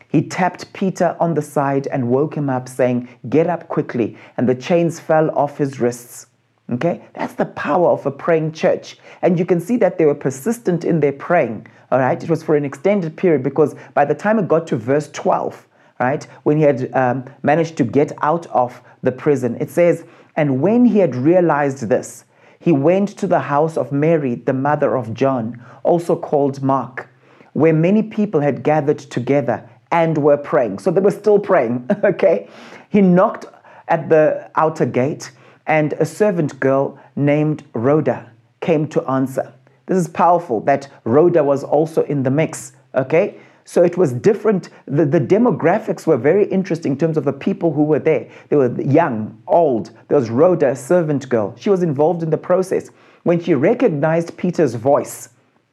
He 0.09 0.23
tapped 0.23 0.73
Peter 0.73 1.17
on 1.21 1.35
the 1.35 1.43
side 1.43 1.87
and 1.89 2.09
woke 2.09 2.37
him 2.37 2.51
up, 2.51 2.69
saying, 2.69 3.09
Get 3.29 3.47
up 3.47 3.69
quickly. 3.69 4.17
And 4.37 4.49
the 4.49 4.57
chains 4.57 4.99
fell 4.99 5.31
off 5.39 5.59
his 5.59 5.79
wrists. 5.79 6.27
Okay? 6.73 7.03
That's 7.15 7.35
the 7.35 7.47
power 7.47 7.91
of 7.91 8.07
a 8.07 8.11
praying 8.11 8.53
church. 8.53 8.99
And 9.23 9.39
you 9.39 9.45
can 9.45 9.61
see 9.61 9.77
that 9.77 9.99
they 9.99 10.07
were 10.07 10.15
persistent 10.15 10.85
in 10.85 11.01
their 11.01 11.13
praying. 11.13 11.69
All 11.91 11.99
right? 11.99 12.23
It 12.23 12.31
was 12.31 12.43
for 12.43 12.57
an 12.57 12.65
extended 12.65 13.17
period 13.17 13.43
because 13.43 13.75
by 13.95 14.05
the 14.05 14.15
time 14.15 14.39
it 14.39 14.49
got 14.49 14.67
to 14.69 14.77
verse 14.77 15.11
12, 15.11 15.67
right, 15.99 16.25
when 16.45 16.57
he 16.57 16.63
had 16.63 16.93
um, 16.95 17.25
managed 17.43 17.77
to 17.79 17.85
get 17.85 18.13
out 18.23 18.47
of 18.47 18.81
the 19.03 19.13
prison, 19.13 19.57
it 19.61 19.71
says, 19.71 20.05
And 20.37 20.61
when 20.61 20.85
he 20.85 20.99
had 20.99 21.15
realized 21.15 21.89
this, 21.89 22.25
he 22.59 22.73
went 22.73 23.09
to 23.19 23.27
the 23.27 23.41
house 23.41 23.77
of 23.77 23.91
Mary, 23.91 24.35
the 24.35 24.53
mother 24.53 24.97
of 24.97 25.15
John, 25.15 25.65
also 25.83 26.15
called 26.15 26.63
Mark, 26.63 27.09
where 27.55 27.73
many 27.73 28.03
people 28.03 28.41
had 28.41 28.63
gathered 28.63 28.99
together 28.99 29.69
and 29.91 30.19
were 30.19 30.37
praying. 30.37 30.79
So 30.79 30.91
they 30.91 31.01
were 31.01 31.11
still 31.11 31.39
praying, 31.39 31.89
okay? 32.05 32.49
He 32.91 33.01
knocked 33.01 33.47
at 33.89 34.09
the 34.09 34.51
outer 34.55 34.87
gate 34.87 35.33
and 35.67 35.93
a 35.95 36.07
servant 36.07 36.59
girl 36.61 36.99
named 37.17 37.65
Rhoda 37.75 38.31
came 38.61 38.87
to 38.89 39.03
answer. 39.09 39.53
This 39.91 39.99
is 39.99 40.09
powerful 40.09 40.61
that 40.61 40.87
Rhoda 41.03 41.43
was 41.43 41.65
also 41.65 42.05
in 42.05 42.23
the 42.23 42.31
mix, 42.31 42.75
okay? 42.95 43.41
So 43.65 43.83
it 43.83 43.99
was 43.99 44.13
different. 44.13 44.71
The, 44.87 45.05
the 45.05 45.19
demographics 45.19 46.07
were 46.07 46.17
very 46.17 46.47
interesting 46.47 46.93
in 46.93 46.99
terms 46.99 47.17
of 47.17 47.25
the 47.25 47.33
people 47.33 47.73
who 47.73 47.83
were 47.83 47.99
there. 47.99 48.31
They 48.51 48.57
were 48.57 48.81
young, 48.81 49.43
old. 49.49 49.91
There 50.07 50.17
was 50.17 50.31
Rhoda, 50.31 50.69
a 50.69 50.77
servant 50.77 51.29
girl. 51.29 51.57
She 51.59 51.71
was 51.71 51.83
involved 51.83 52.23
in 52.23 52.31
the 52.31 52.39
process. 52.39 52.91
When 53.25 53.43
she 53.43 53.55
recognized 53.55 54.37
Peter's 54.37 54.77
voice, 54.77 55.31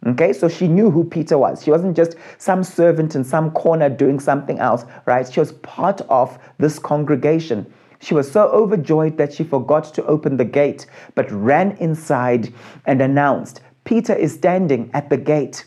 okay, 0.07 0.33
so 0.33 0.49
she 0.49 0.67
knew 0.67 0.89
who 0.89 1.03
Peter 1.03 1.37
was. 1.37 1.63
She 1.63 1.69
wasn't 1.69 1.95
just 1.95 2.15
some 2.39 2.63
servant 2.63 3.13
in 3.13 3.23
some 3.23 3.51
corner 3.51 3.87
doing 3.87 4.19
something 4.19 4.57
else, 4.57 4.83
right? 5.05 5.31
She 5.31 5.39
was 5.39 5.51
part 5.51 6.01
of 6.09 6.39
this 6.57 6.79
congregation. 6.79 7.71
She 7.99 8.13
was 8.13 8.31
so 8.31 8.47
overjoyed 8.49 9.17
that 9.17 9.33
she 9.33 9.43
forgot 9.43 9.93
to 9.93 10.05
open 10.05 10.37
the 10.37 10.45
gate, 10.45 10.87
but 11.13 11.31
ran 11.31 11.77
inside 11.77 12.53
and 12.85 13.01
announced, 13.01 13.61
Peter 13.87 14.13
is 14.13 14.33
standing 14.33 14.91
at 14.93 15.09
the 15.09 15.15
gate. 15.15 15.63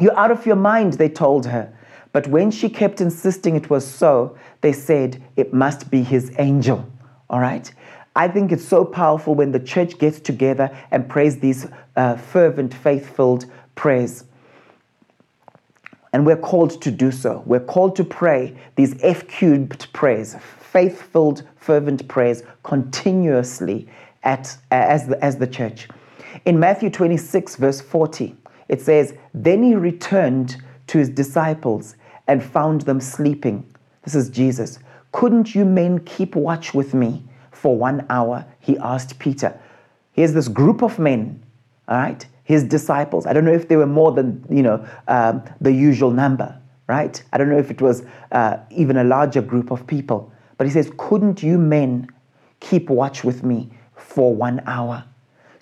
You're 0.00 0.18
out 0.18 0.30
of 0.30 0.46
your 0.46 0.56
mind, 0.56 0.94
they 0.94 1.10
told 1.10 1.44
her. 1.44 1.70
But 2.10 2.26
when 2.26 2.50
she 2.50 2.70
kept 2.70 3.02
insisting 3.02 3.54
it 3.54 3.68
was 3.68 3.86
so, 3.86 4.38
they 4.62 4.72
said 4.72 5.22
it 5.36 5.52
must 5.52 5.90
be 5.90 6.02
his 6.02 6.32
angel. 6.38 6.90
All 7.28 7.40
right? 7.40 7.70
I 8.16 8.28
think 8.28 8.50
it's 8.50 8.66
so 8.66 8.82
powerful 8.82 9.34
when 9.34 9.52
the 9.52 9.60
church 9.60 9.98
gets 9.98 10.20
together 10.20 10.74
and 10.90 11.06
prays 11.06 11.38
these 11.40 11.66
uh, 11.96 12.16
fervent, 12.16 12.72
faith 12.72 13.14
filled 13.14 13.44
prayers. 13.74 14.24
And 16.14 16.24
we're 16.24 16.38
called 16.38 16.80
to 16.80 16.90
do 16.90 17.10
so. 17.10 17.42
We're 17.44 17.60
called 17.60 17.94
to 17.96 18.04
pray 18.04 18.56
these 18.76 18.96
F 19.02 19.28
cubed 19.28 19.92
prayers, 19.92 20.34
faith 20.60 21.02
filled, 21.12 21.42
fervent 21.56 22.08
prayers 22.08 22.42
continuously 22.62 23.86
at, 24.22 24.56
as, 24.70 25.08
the, 25.08 25.22
as 25.22 25.36
the 25.36 25.46
church. 25.46 25.88
In 26.44 26.58
Matthew 26.58 26.90
26, 26.90 27.56
verse 27.56 27.80
40, 27.80 28.34
it 28.68 28.80
says, 28.80 29.14
Then 29.32 29.62
he 29.62 29.74
returned 29.74 30.56
to 30.88 30.98
his 30.98 31.08
disciples 31.08 31.96
and 32.26 32.42
found 32.42 32.82
them 32.82 33.00
sleeping. 33.00 33.64
This 34.02 34.14
is 34.14 34.30
Jesus. 34.30 34.78
Couldn't 35.12 35.54
you 35.54 35.64
men 35.64 36.00
keep 36.00 36.34
watch 36.34 36.74
with 36.74 36.94
me 36.94 37.22
for 37.52 37.76
one 37.76 38.04
hour? 38.10 38.44
He 38.60 38.76
asked 38.78 39.18
Peter. 39.18 39.58
Here's 40.12 40.32
this 40.32 40.48
group 40.48 40.82
of 40.82 40.98
men, 40.98 41.42
all 41.88 41.96
right? 41.96 42.26
His 42.44 42.64
disciples. 42.64 43.26
I 43.26 43.32
don't 43.32 43.44
know 43.44 43.52
if 43.52 43.68
they 43.68 43.76
were 43.76 43.86
more 43.86 44.12
than, 44.12 44.44
you 44.50 44.62
know, 44.62 44.86
um, 45.08 45.42
the 45.60 45.72
usual 45.72 46.10
number, 46.10 46.58
right? 46.88 47.22
I 47.32 47.38
don't 47.38 47.48
know 47.48 47.58
if 47.58 47.70
it 47.70 47.80
was 47.80 48.04
uh, 48.32 48.58
even 48.70 48.96
a 48.98 49.04
larger 49.04 49.40
group 49.40 49.70
of 49.70 49.86
people. 49.86 50.32
But 50.58 50.66
he 50.66 50.72
says, 50.72 50.90
Couldn't 50.98 51.42
you 51.42 51.58
men 51.58 52.08
keep 52.60 52.90
watch 52.90 53.24
with 53.24 53.42
me 53.42 53.70
for 53.96 54.34
one 54.34 54.62
hour? 54.66 55.04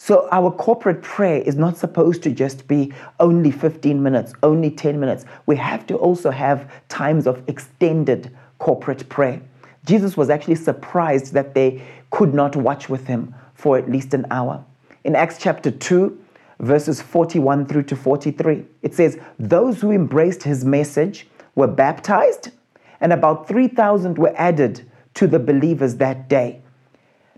So 0.05 0.27
our 0.33 0.51
corporate 0.51 1.01
prayer 1.01 1.43
is 1.43 1.55
not 1.55 1.77
supposed 1.77 2.25
to 2.25 2.33
just 2.33 2.67
be 2.67 2.93
only 3.21 3.53
15 3.53 4.03
minutes, 4.03 4.33
only 4.43 4.69
10 4.69 4.99
minutes. 4.99 5.25
We 5.47 5.55
have 5.55 5.87
to 5.87 5.95
also 5.95 6.33
have 6.33 6.69
times 6.89 7.29
of 7.29 7.41
extended 7.47 8.37
corporate 8.59 9.09
prayer. 9.09 9.41
Jesus 9.85 10.17
was 10.17 10.29
actually 10.29 10.57
surprised 10.57 11.35
that 11.35 11.55
they 11.55 11.81
could 12.11 12.35
not 12.35 12.57
watch 12.57 12.89
with 12.89 13.07
him 13.07 13.33
for 13.55 13.79
at 13.79 13.89
least 13.89 14.13
an 14.13 14.27
hour. 14.33 14.65
In 15.05 15.15
Acts 15.15 15.39
chapter 15.39 15.71
2, 15.71 16.19
verses 16.59 17.01
41 17.01 17.67
through 17.67 17.85
to 17.85 17.95
43, 17.95 18.65
it 18.83 18.97
says, 18.97 19.21
Those 19.39 19.81
who 19.81 19.93
embraced 19.93 20.43
his 20.43 20.65
message 20.65 21.29
were 21.55 21.69
baptized, 21.69 22.51
and 23.01 23.13
about 23.13 23.47
3,000 23.47 24.19
were 24.19 24.35
added 24.35 24.85
to 25.15 25.29
the 25.29 25.39
believers 25.39 25.95
that 25.99 26.29
day. 26.29 26.61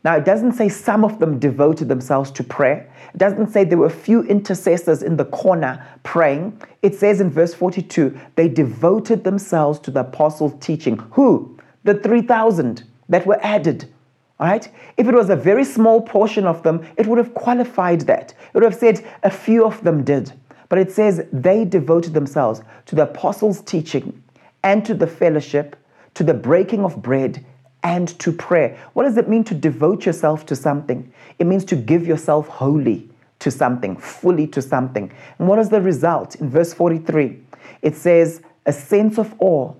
Now, 0.04 0.16
it 0.16 0.26
doesn't 0.26 0.52
say 0.52 0.68
some 0.68 1.02
of 1.02 1.18
them 1.18 1.38
devoted 1.38 1.88
themselves 1.88 2.30
to 2.32 2.44
prayer. 2.44 2.90
It 3.14 3.16
doesn't 3.16 3.50
say 3.50 3.64
there 3.64 3.78
were 3.78 3.86
a 3.86 3.90
few 3.90 4.22
intercessors 4.24 5.02
in 5.02 5.16
the 5.16 5.24
corner 5.24 5.84
praying. 6.02 6.60
It 6.82 6.94
says 6.94 7.22
in 7.22 7.30
verse 7.30 7.54
42 7.54 8.16
they 8.36 8.48
devoted 8.48 9.24
themselves 9.24 9.78
to 9.80 9.90
the 9.90 10.00
apostles' 10.00 10.52
teaching. 10.60 10.98
Who? 11.12 11.58
The 11.84 11.94
3,000 11.94 12.84
that 13.08 13.24
were 13.24 13.38
added. 13.42 13.90
All 14.38 14.46
right? 14.46 14.68
If 14.98 15.08
it 15.08 15.14
was 15.14 15.30
a 15.30 15.36
very 15.36 15.64
small 15.64 16.02
portion 16.02 16.46
of 16.46 16.62
them, 16.62 16.86
it 16.98 17.06
would 17.06 17.18
have 17.18 17.32
qualified 17.32 18.02
that. 18.02 18.32
It 18.32 18.54
would 18.54 18.64
have 18.64 18.74
said 18.74 19.02
a 19.22 19.30
few 19.30 19.64
of 19.64 19.82
them 19.84 20.04
did. 20.04 20.32
But 20.68 20.80
it 20.80 20.92
says 20.92 21.26
they 21.32 21.64
devoted 21.64 22.12
themselves 22.12 22.60
to 22.86 22.94
the 22.94 23.04
apostles' 23.04 23.62
teaching 23.62 24.22
and 24.62 24.84
to 24.84 24.92
the 24.92 25.06
fellowship, 25.06 25.76
to 26.14 26.24
the 26.24 26.34
breaking 26.34 26.84
of 26.84 27.00
bread 27.00 27.44
and 27.84 28.18
to 28.18 28.32
prayer. 28.32 28.76
What 28.94 29.04
does 29.04 29.18
it 29.18 29.28
mean 29.28 29.44
to 29.44 29.54
devote 29.54 30.06
yourself 30.06 30.46
to 30.46 30.56
something? 30.56 31.12
It 31.38 31.46
means 31.46 31.64
to 31.66 31.76
give 31.76 32.06
yourself 32.06 32.48
wholly 32.48 33.08
to 33.40 33.50
something, 33.50 33.96
fully 33.96 34.46
to 34.48 34.62
something. 34.62 35.12
And 35.38 35.46
what 35.46 35.58
is 35.58 35.68
the 35.68 35.82
result? 35.82 36.34
In 36.36 36.48
verse 36.48 36.72
43, 36.72 37.38
it 37.82 37.94
says, 37.94 38.40
A 38.64 38.72
sense 38.72 39.18
of 39.18 39.34
awe 39.38 39.74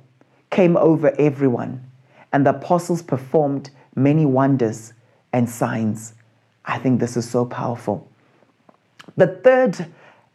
came 0.51 0.77
over 0.77 1.15
everyone, 1.19 1.83
and 2.33 2.45
the 2.45 2.51
apostles 2.51 3.03
performed 3.03 3.71
many 3.97 4.27
wonders 4.27 4.93
and 5.33 5.49
signs. 5.49 6.13
I 6.67 6.79
think 6.79 7.01
this 7.01 7.17
is 7.17 7.29
so 7.29 7.47
powerful. 7.47 8.09
The 9.17 9.29
third 9.29 9.87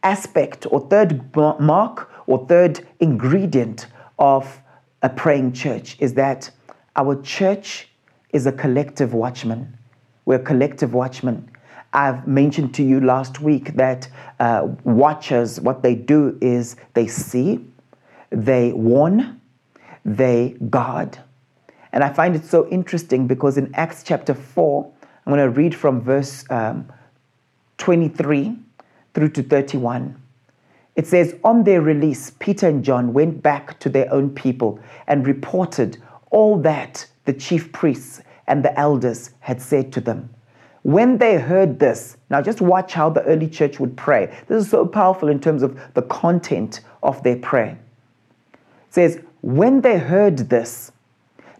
aspect, 0.02 0.66
or 0.70 0.80
third 0.88 1.34
mark, 1.36 2.10
or 2.26 2.46
third 2.46 2.86
ingredient 2.98 3.86
of 4.18 4.60
a 5.02 5.08
praying 5.08 5.52
church 5.52 5.96
is 6.00 6.14
that 6.14 6.50
our 6.96 7.20
church 7.22 7.88
is 8.32 8.46
a 8.46 8.52
collective 8.52 9.14
watchman. 9.14 9.76
We're 10.24 10.38
collective 10.38 10.94
watchmen. 10.94 11.50
I've 11.92 12.26
mentioned 12.26 12.74
to 12.74 12.84
you 12.84 13.00
last 13.00 13.40
week 13.40 13.74
that 13.74 14.08
uh, 14.38 14.68
watchers, 14.84 15.60
what 15.60 15.82
they 15.82 15.94
do 15.94 16.38
is 16.40 16.76
they 16.94 17.06
see, 17.06 17.64
they 18.30 18.72
warn, 18.72 19.40
they 20.04 20.56
guard. 20.70 21.18
And 21.92 22.04
I 22.04 22.12
find 22.12 22.36
it 22.36 22.44
so 22.44 22.68
interesting 22.68 23.26
because 23.26 23.58
in 23.58 23.74
Acts 23.74 24.04
chapter 24.04 24.34
4, 24.34 24.92
I'm 25.26 25.32
going 25.32 25.44
to 25.44 25.50
read 25.50 25.74
from 25.74 26.00
verse 26.00 26.44
um, 26.50 26.90
23 27.78 28.56
through 29.14 29.30
to 29.30 29.42
31. 29.42 30.20
It 30.94 31.06
says, 31.06 31.34
On 31.42 31.64
their 31.64 31.80
release, 31.80 32.30
Peter 32.38 32.68
and 32.68 32.84
John 32.84 33.12
went 33.12 33.42
back 33.42 33.78
to 33.80 33.88
their 33.88 34.12
own 34.12 34.30
people 34.30 34.78
and 35.08 35.26
reported 35.26 35.98
all 36.30 36.58
that 36.58 37.06
the 37.24 37.32
chief 37.32 37.70
priests 37.72 38.22
and 38.46 38.64
the 38.64 38.78
elders 38.78 39.30
had 39.40 39.60
said 39.60 39.92
to 39.92 40.00
them. 40.00 40.30
When 40.82 41.18
they 41.18 41.38
heard 41.38 41.78
this, 41.78 42.16
now 42.30 42.40
just 42.40 42.60
watch 42.60 42.94
how 42.94 43.10
the 43.10 43.22
early 43.24 43.48
church 43.48 43.78
would 43.78 43.96
pray. 43.96 44.26
This 44.48 44.64
is 44.64 44.70
so 44.70 44.86
powerful 44.86 45.28
in 45.28 45.38
terms 45.38 45.62
of 45.62 45.78
the 45.94 46.02
content 46.02 46.80
of 47.02 47.22
their 47.22 47.36
prayer. 47.36 47.78
It 48.52 48.94
says, 48.94 49.20
When 49.42 49.82
they 49.82 49.98
heard 49.98 50.48
this, 50.48 50.90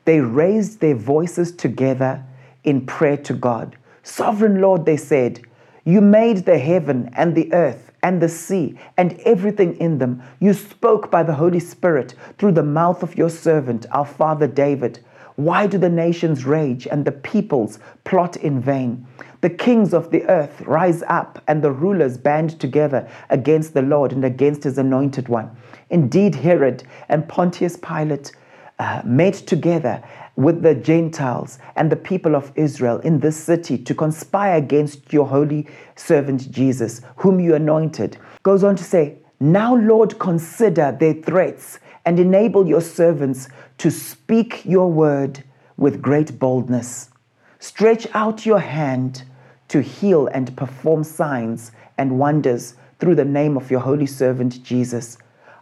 they 0.07 0.21
raised 0.21 0.81
their 0.81 0.95
voices 0.95 1.53
together 1.53 2.25
in 2.65 2.87
prayer 2.87 3.19
to 3.19 3.35
God. 3.35 3.77
Sovereign 4.03 4.61
Lord, 4.61 4.87
they 4.87 4.97
said, 4.97 5.43
You 5.85 6.01
made 6.01 6.47
the 6.47 6.59
heaven 6.59 7.11
and 7.15 7.35
the 7.35 7.53
earth 7.53 7.90
and 8.03 8.21
the 8.21 8.29
sea 8.29 8.79
and 8.97 9.19
everything 9.21 9.77
in 9.77 9.99
them. 9.99 10.23
You 10.41 10.53
spoke 10.53 11.11
by 11.11 11.23
the 11.23 11.35
Holy 11.35 11.61
Spirit 11.61 12.15
through 12.39 12.53
the 12.53 12.63
mouth 12.63 13.03
of 13.03 13.17
your 13.17 13.31
servant, 13.31 13.87
our 13.93 14.07
father 14.07 14.47
David. 14.47 15.01
Why 15.37 15.67
do 15.67 15.79
the 15.79 15.89
nations 15.89 16.45
rage 16.45 16.87
and 16.87 17.05
the 17.05 17.13
peoples 17.13 17.79
plot 18.05 18.37
in 18.37 18.61
vain? 18.61 19.07
The 19.41 19.51
kings 19.51 19.95
of 19.95 20.11
the 20.11 20.25
earth 20.25 20.61
rise 20.63 21.03
up 21.09 21.43
and 21.49 21.63
the 21.63 21.73
rulers 21.73 22.19
band 22.19 22.61
together 22.61 23.09
against 23.31 23.73
the 23.73 23.83
Lord 23.83 24.13
and 24.13 24.25
against 24.25 24.65
his 24.65 24.77
anointed 24.77 25.29
one. 25.29 25.51
Indeed, 25.89 26.35
Herod 26.35 26.85
and 27.09 27.27
Pontius 27.27 27.77
Pilate 27.77 28.33
uh, 28.79 29.03
met 29.05 29.35
together 29.35 30.03
with 30.41 30.63
the 30.63 30.75
Gentiles 30.75 31.59
and 31.77 31.93
the 31.93 31.97
people 31.97 32.35
of 32.35 32.51
Israel 32.55 32.99
in 33.01 33.21
this 33.21 33.37
city 33.37 33.77
to 33.77 33.95
conspire 33.95 34.57
against 34.57 35.13
your 35.13 35.27
holy 35.27 35.69
servant 35.97 36.51
Jesus, 36.51 37.03
whom 37.17 37.41
you 37.41 37.55
anointed. 37.55 38.17
Goes 38.43 38.65
on 38.65 38.75
to 38.77 38.85
say, 38.85 39.19
Now, 39.39 39.77
Lord, 39.77 40.19
consider 40.19 40.97
their 40.99 41.13
threats 41.13 41.79
and 42.07 42.19
enable 42.19 42.67
your 42.67 42.81
servants 42.81 43.51
to 43.79 43.91
speak 43.91 44.65
your 44.65 44.91
word 44.91 45.45
with 45.77 46.01
great 46.01 46.39
boldness. 46.39 47.11
Stretch 47.59 48.07
out 48.15 48.47
your 48.47 48.61
hand 48.61 49.25
to 49.69 49.83
heal 49.83 50.27
and 50.29 50.57
perform 50.57 51.05
signs 51.05 51.71
and 51.99 52.19
wonders 52.19 52.77
through 52.99 53.15
the 53.15 53.25
name 53.27 53.59
of 53.59 53.71
your 53.71 53.81
holy 53.81 54.07
servant 54.07 54.63
Jesus. 54.63 55.19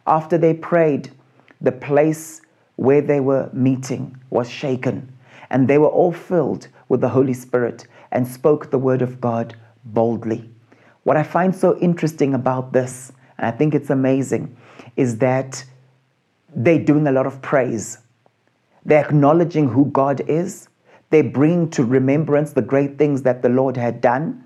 After 0.06 0.38
they 0.38 0.54
prayed, 0.54 1.10
the 1.60 1.72
place 1.72 2.42
where 2.78 3.00
they 3.00 3.18
were 3.18 3.50
meeting 3.52 4.16
was 4.30 4.48
shaken, 4.48 5.12
and 5.50 5.66
they 5.66 5.78
were 5.78 5.88
all 5.88 6.12
filled 6.12 6.68
with 6.88 7.00
the 7.00 7.08
Holy 7.08 7.34
Spirit 7.34 7.88
and 8.12 8.26
spoke 8.26 8.70
the 8.70 8.78
word 8.78 9.02
of 9.02 9.20
God 9.20 9.56
boldly. 9.84 10.48
What 11.02 11.16
I 11.16 11.24
find 11.24 11.54
so 11.54 11.76
interesting 11.80 12.34
about 12.34 12.72
this, 12.72 13.10
and 13.36 13.48
I 13.48 13.50
think 13.50 13.74
it's 13.74 13.90
amazing, 13.90 14.56
is 14.94 15.18
that 15.18 15.64
they're 16.54 16.78
doing 16.78 17.08
a 17.08 17.12
lot 17.12 17.26
of 17.26 17.42
praise. 17.42 17.98
They're 18.84 19.04
acknowledging 19.04 19.68
who 19.70 19.86
God 19.86 20.20
is. 20.28 20.68
They 21.10 21.22
bring 21.22 21.70
to 21.70 21.82
remembrance 21.82 22.52
the 22.52 22.62
great 22.62 22.96
things 22.96 23.22
that 23.22 23.42
the 23.42 23.48
Lord 23.48 23.76
had 23.76 24.00
done. 24.00 24.44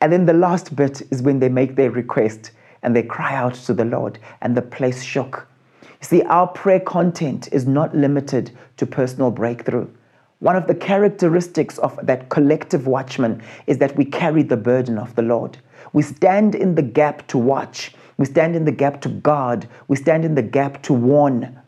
And 0.00 0.12
then 0.12 0.26
the 0.26 0.32
last 0.32 0.74
bit 0.74 1.00
is 1.12 1.22
when 1.22 1.38
they 1.38 1.48
make 1.48 1.76
their 1.76 1.92
request 1.92 2.50
and 2.82 2.96
they 2.96 3.04
cry 3.04 3.36
out 3.36 3.54
to 3.54 3.72
the 3.72 3.84
Lord, 3.84 4.18
and 4.40 4.56
the 4.56 4.62
place 4.62 5.04
shook 5.04 5.46
See, 6.06 6.22
our 6.22 6.46
prayer 6.46 6.78
content 6.78 7.48
is 7.50 7.66
not 7.66 7.92
limited 7.92 8.52
to 8.76 8.86
personal 8.86 9.32
breakthrough. 9.32 9.88
One 10.38 10.54
of 10.54 10.68
the 10.68 10.74
characteristics 10.76 11.78
of 11.78 11.98
that 12.06 12.28
collective 12.28 12.86
watchman 12.86 13.42
is 13.66 13.78
that 13.78 13.96
we 13.96 14.04
carry 14.04 14.44
the 14.44 14.56
burden 14.56 14.98
of 14.98 15.16
the 15.16 15.22
Lord. 15.22 15.58
We 15.92 16.04
stand 16.04 16.54
in 16.54 16.76
the 16.76 16.82
gap 16.82 17.26
to 17.26 17.38
watch. 17.38 17.92
We 18.18 18.24
stand 18.24 18.54
in 18.54 18.64
the 18.64 18.70
gap 18.70 19.00
to 19.00 19.08
guard. 19.08 19.66
We 19.88 19.96
stand 19.96 20.24
in 20.24 20.36
the 20.36 20.42
gap 20.44 20.80
to 20.84 20.92
warn. 20.92 21.60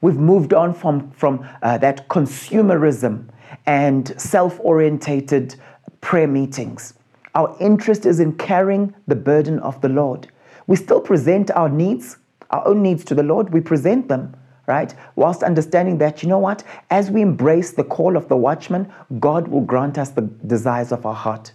We've 0.00 0.16
moved 0.16 0.54
on 0.54 0.72
from, 0.72 1.10
from 1.10 1.46
uh, 1.60 1.76
that 1.76 2.08
consumerism 2.08 3.28
and 3.66 4.18
self 4.18 4.58
orientated 4.60 5.56
prayer 6.00 6.26
meetings. 6.26 6.94
Our 7.34 7.54
interest 7.60 8.06
is 8.06 8.18
in 8.18 8.38
carrying 8.38 8.94
the 9.08 9.16
burden 9.16 9.58
of 9.58 9.78
the 9.82 9.90
Lord. 9.90 10.28
We 10.66 10.76
still 10.76 11.02
present 11.02 11.50
our 11.50 11.68
needs, 11.68 12.16
our 12.54 12.68
own 12.68 12.82
needs 12.82 13.04
to 13.06 13.16
the 13.16 13.24
Lord, 13.24 13.52
we 13.52 13.60
present 13.60 14.06
them, 14.06 14.36
right? 14.68 14.94
Whilst 15.16 15.42
understanding 15.42 15.98
that, 15.98 16.22
you 16.22 16.28
know 16.28 16.38
what? 16.38 16.62
As 16.88 17.10
we 17.10 17.20
embrace 17.20 17.72
the 17.72 17.82
call 17.82 18.16
of 18.16 18.28
the 18.28 18.36
watchman, 18.36 18.92
God 19.18 19.48
will 19.48 19.62
grant 19.62 19.98
us 19.98 20.10
the 20.10 20.30
desires 20.46 20.92
of 20.92 21.04
our 21.04 21.14
heart. 21.14 21.52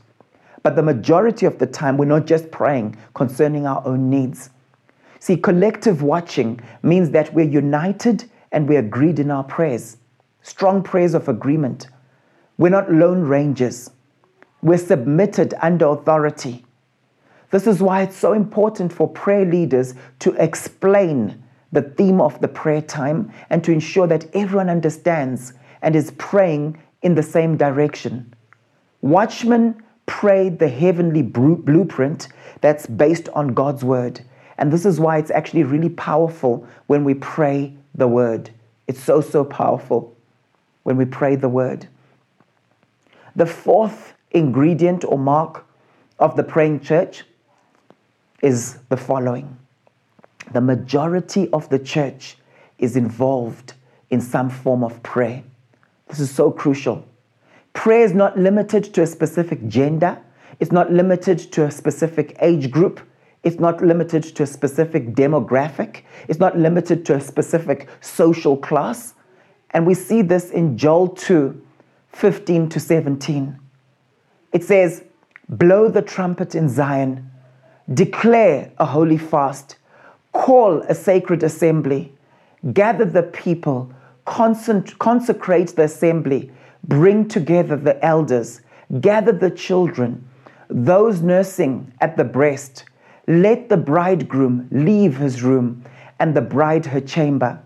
But 0.61 0.75
the 0.75 0.83
majority 0.83 1.45
of 1.45 1.57
the 1.57 1.67
time, 1.67 1.95
we're 1.95 2.03
not 2.03 2.25
just 2.25 2.51
praying 2.51 2.97
concerning 3.13 3.65
our 3.65 3.81
own 3.87 4.09
needs. 4.09 4.49
See, 5.21 5.37
collective 5.37 6.03
watching 6.03 6.59
means 6.83 7.11
that 7.11 7.33
we're 7.33 7.47
united 7.47 8.25
and 8.51 8.67
we're 8.67 8.79
agreed 8.79 9.19
in 9.19 9.31
our 9.31 9.45
prayers. 9.45 9.95
Strong 10.41 10.83
prayers 10.83 11.13
of 11.13 11.29
agreement. 11.29 11.87
We're 12.57 12.69
not 12.69 12.91
lone 12.91 13.21
rangers. 13.21 13.89
We're 14.61 14.77
submitted 14.77 15.53
under 15.61 15.85
authority. 15.85 16.65
This 17.51 17.65
is 17.65 17.81
why 17.81 18.03
it's 18.03 18.15
so 18.15 18.33
important 18.33 18.93
for 18.93 19.07
prayer 19.07 19.45
leaders 19.45 19.95
to 20.19 20.33
explain 20.33 21.43
the 21.71 21.81
theme 21.81 22.21
of 22.21 22.39
the 22.41 22.47
prayer 22.47 22.81
time 22.81 23.31
and 23.49 23.63
to 23.63 23.71
ensure 23.71 24.07
that 24.07 24.27
everyone 24.35 24.69
understands 24.69 25.53
and 25.81 25.95
is 25.95 26.11
praying 26.17 26.77
in 27.01 27.15
the 27.15 27.23
same 27.23 27.57
direction. 27.57 28.33
Watchmen 29.01 29.81
pray 30.05 30.49
the 30.49 30.67
heavenly 30.67 31.21
blueprint 31.21 32.27
that's 32.61 32.87
based 32.87 33.29
on 33.29 33.49
God's 33.49 33.83
word. 33.83 34.21
And 34.57 34.73
this 34.73 34.85
is 34.85 34.99
why 34.99 35.17
it's 35.17 35.31
actually 35.31 35.63
really 35.63 35.89
powerful 35.89 36.67
when 36.87 37.03
we 37.03 37.13
pray 37.13 37.73
the 37.95 38.07
word. 38.07 38.49
It's 38.87 39.01
so, 39.01 39.21
so 39.21 39.43
powerful 39.43 40.15
when 40.83 40.97
we 40.97 41.05
pray 41.05 41.35
the 41.35 41.49
word. 41.49 41.87
The 43.35 43.45
fourth 43.45 44.13
ingredient 44.31 45.05
or 45.05 45.17
mark 45.17 45.65
of 46.17 46.35
the 46.35 46.43
praying 46.43 46.81
church 46.81 47.23
is 48.41 48.79
the 48.89 48.97
following 48.97 49.57
the 50.51 50.61
majority 50.61 51.49
of 51.51 51.69
the 51.69 51.79
church 51.79 52.37
is 52.77 52.95
involved 52.95 53.73
in 54.09 54.21
some 54.21 54.49
form 54.49 54.83
of 54.83 55.01
prayer. 55.03 55.43
This 56.07 56.19
is 56.19 56.31
so 56.31 56.51
crucial. 56.51 57.05
Prayer 57.73 58.03
is 58.03 58.13
not 58.13 58.37
limited 58.37 58.85
to 58.95 59.03
a 59.03 59.07
specific 59.07 59.67
gender, 59.67 60.19
it's 60.59 60.71
not 60.71 60.91
limited 60.91 61.39
to 61.53 61.65
a 61.65 61.71
specific 61.71 62.35
age 62.41 62.71
group, 62.71 62.99
it's 63.43 63.59
not 63.59 63.81
limited 63.81 64.23
to 64.23 64.43
a 64.43 64.47
specific 64.47 65.13
demographic, 65.13 66.01
it's 66.27 66.39
not 66.39 66.57
limited 66.57 67.05
to 67.05 67.15
a 67.15 67.21
specific 67.21 67.87
social 68.01 68.57
class. 68.57 69.13
And 69.71 69.85
we 69.85 69.93
see 69.93 70.23
this 70.23 70.49
in 70.49 70.77
Joel 70.77 71.09
2 71.09 71.65
15 72.11 72.69
to 72.69 72.79
17. 72.79 73.59
It 74.51 74.63
says, 74.63 75.03
Blow 75.47 75.89
the 75.89 76.01
trumpet 76.01 76.55
in 76.55 76.67
Zion, 76.67 77.28
declare 77.93 78.71
a 78.77 78.85
holy 78.85 79.17
fast, 79.17 79.77
call 80.31 80.81
a 80.83 80.95
sacred 80.95 81.43
assembly, 81.43 82.13
gather 82.73 83.05
the 83.05 83.23
people, 83.23 83.91
consecrate 84.25 85.75
the 85.75 85.83
assembly, 85.83 86.51
bring 86.83 87.27
together 87.27 87.75
the 87.75 88.03
elders, 88.05 88.61
gather 89.01 89.31
the 89.31 89.49
children, 89.49 90.23
those 90.69 91.21
nursing 91.21 91.91
at 91.99 92.15
the 92.15 92.23
breast. 92.23 92.85
Let 93.27 93.69
the 93.69 93.77
bridegroom 93.77 94.67
leave 94.71 95.17
his 95.17 95.41
room 95.43 95.83
and 96.19 96.35
the 96.35 96.41
bride 96.41 96.85
her 96.85 97.01
chamber. 97.01 97.59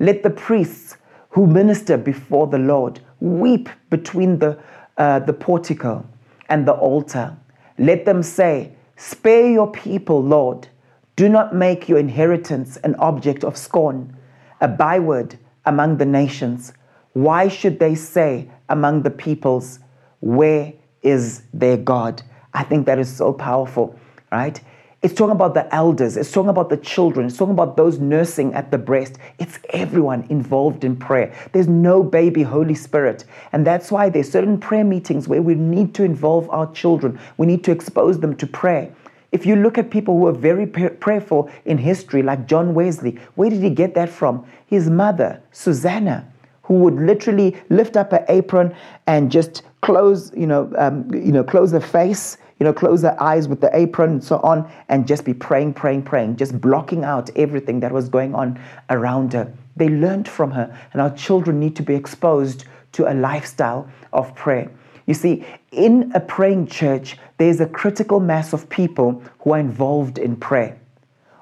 Let 0.00 0.22
the 0.22 0.30
priests 0.30 0.96
who 1.30 1.46
minister 1.46 1.96
before 1.96 2.46
the 2.46 2.58
Lord 2.58 3.00
weep 3.20 3.68
between 3.90 4.38
the, 4.38 4.58
uh, 4.96 5.20
the 5.20 5.32
portico 5.32 6.04
and 6.48 6.66
the 6.66 6.72
altar. 6.72 7.36
Let 7.78 8.04
them 8.04 8.22
say, 8.22 8.72
Spare 9.00 9.48
your 9.48 9.70
people, 9.70 10.20
Lord. 10.20 10.66
Do 11.14 11.28
not 11.28 11.54
make 11.54 11.88
your 11.88 11.98
inheritance 11.98 12.76
an 12.78 12.96
object 12.96 13.44
of 13.44 13.56
scorn, 13.56 14.16
a 14.60 14.66
byword 14.66 15.38
among 15.64 15.98
the 15.98 16.04
nations. 16.04 16.72
Why 17.12 17.46
should 17.46 17.78
they 17.78 17.94
say 17.94 18.50
among 18.68 19.02
the 19.02 19.10
peoples, 19.10 19.78
Where 20.18 20.72
is 21.02 21.44
their 21.54 21.76
God? 21.76 22.22
I 22.52 22.64
think 22.64 22.86
that 22.86 22.98
is 22.98 23.08
so 23.08 23.32
powerful, 23.32 23.96
right? 24.32 24.60
It's 25.00 25.14
talking 25.14 25.36
about 25.36 25.54
the 25.54 25.72
elders, 25.72 26.16
it's 26.16 26.32
talking 26.32 26.48
about 26.48 26.70
the 26.70 26.76
children, 26.76 27.26
it's 27.26 27.36
talking 27.36 27.54
about 27.54 27.76
those 27.76 28.00
nursing 28.00 28.52
at 28.54 28.72
the 28.72 28.78
breast. 28.78 29.16
It's 29.38 29.60
everyone 29.70 30.26
involved 30.28 30.82
in 30.82 30.96
prayer. 30.96 31.32
There's 31.52 31.68
no 31.68 32.02
baby 32.02 32.42
Holy 32.42 32.74
Spirit. 32.74 33.24
And 33.52 33.64
that's 33.64 33.92
why 33.92 34.08
there's 34.08 34.28
certain 34.28 34.58
prayer 34.58 34.82
meetings 34.82 35.28
where 35.28 35.40
we 35.40 35.54
need 35.54 35.94
to 35.94 36.02
involve 36.02 36.50
our 36.50 36.68
children. 36.72 37.20
We 37.36 37.46
need 37.46 37.62
to 37.64 37.70
expose 37.70 38.18
them 38.18 38.34
to 38.38 38.46
prayer. 38.48 38.92
If 39.30 39.46
you 39.46 39.54
look 39.54 39.78
at 39.78 39.90
people 39.90 40.18
who 40.18 40.26
are 40.26 40.32
very 40.32 40.66
prayerful 40.66 41.48
in 41.64 41.78
history, 41.78 42.24
like 42.24 42.48
John 42.48 42.74
Wesley, 42.74 43.20
where 43.36 43.50
did 43.50 43.62
he 43.62 43.70
get 43.70 43.94
that 43.94 44.08
from? 44.08 44.44
His 44.66 44.90
mother, 44.90 45.40
Susanna, 45.52 46.26
who 46.62 46.74
would 46.74 46.94
literally 46.94 47.56
lift 47.68 47.96
up 47.96 48.10
her 48.10 48.24
apron 48.28 48.74
and 49.06 49.30
just 49.30 49.62
close, 49.80 50.32
you 50.36 50.46
know, 50.46 50.72
um, 50.76 51.08
you 51.14 51.30
know, 51.30 51.44
close 51.44 51.70
her 51.70 51.80
face 51.80 52.36
you 52.58 52.64
know, 52.64 52.72
close 52.72 53.02
her 53.02 53.16
eyes 53.22 53.48
with 53.48 53.60
the 53.60 53.70
apron 53.76 54.10
and 54.10 54.24
so 54.24 54.38
on, 54.38 54.70
and 54.88 55.06
just 55.06 55.24
be 55.24 55.34
praying, 55.34 55.74
praying, 55.74 56.02
praying, 56.02 56.36
just 56.36 56.60
blocking 56.60 57.04
out 57.04 57.30
everything 57.36 57.80
that 57.80 57.92
was 57.92 58.08
going 58.08 58.34
on 58.34 58.60
around 58.90 59.32
her. 59.32 59.52
They 59.76 59.88
learned 59.88 60.28
from 60.28 60.50
her, 60.50 60.76
and 60.92 61.00
our 61.00 61.14
children 61.14 61.60
need 61.60 61.76
to 61.76 61.82
be 61.82 61.94
exposed 61.94 62.64
to 62.92 63.10
a 63.10 63.14
lifestyle 63.14 63.88
of 64.12 64.34
prayer. 64.34 64.70
You 65.06 65.14
see, 65.14 65.44
in 65.72 66.12
a 66.14 66.20
praying 66.20 66.66
church, 66.66 67.16
there's 67.38 67.60
a 67.60 67.66
critical 67.66 68.20
mass 68.20 68.52
of 68.52 68.68
people 68.68 69.22
who 69.40 69.52
are 69.52 69.58
involved 69.58 70.18
in 70.18 70.36
prayer. 70.36 70.78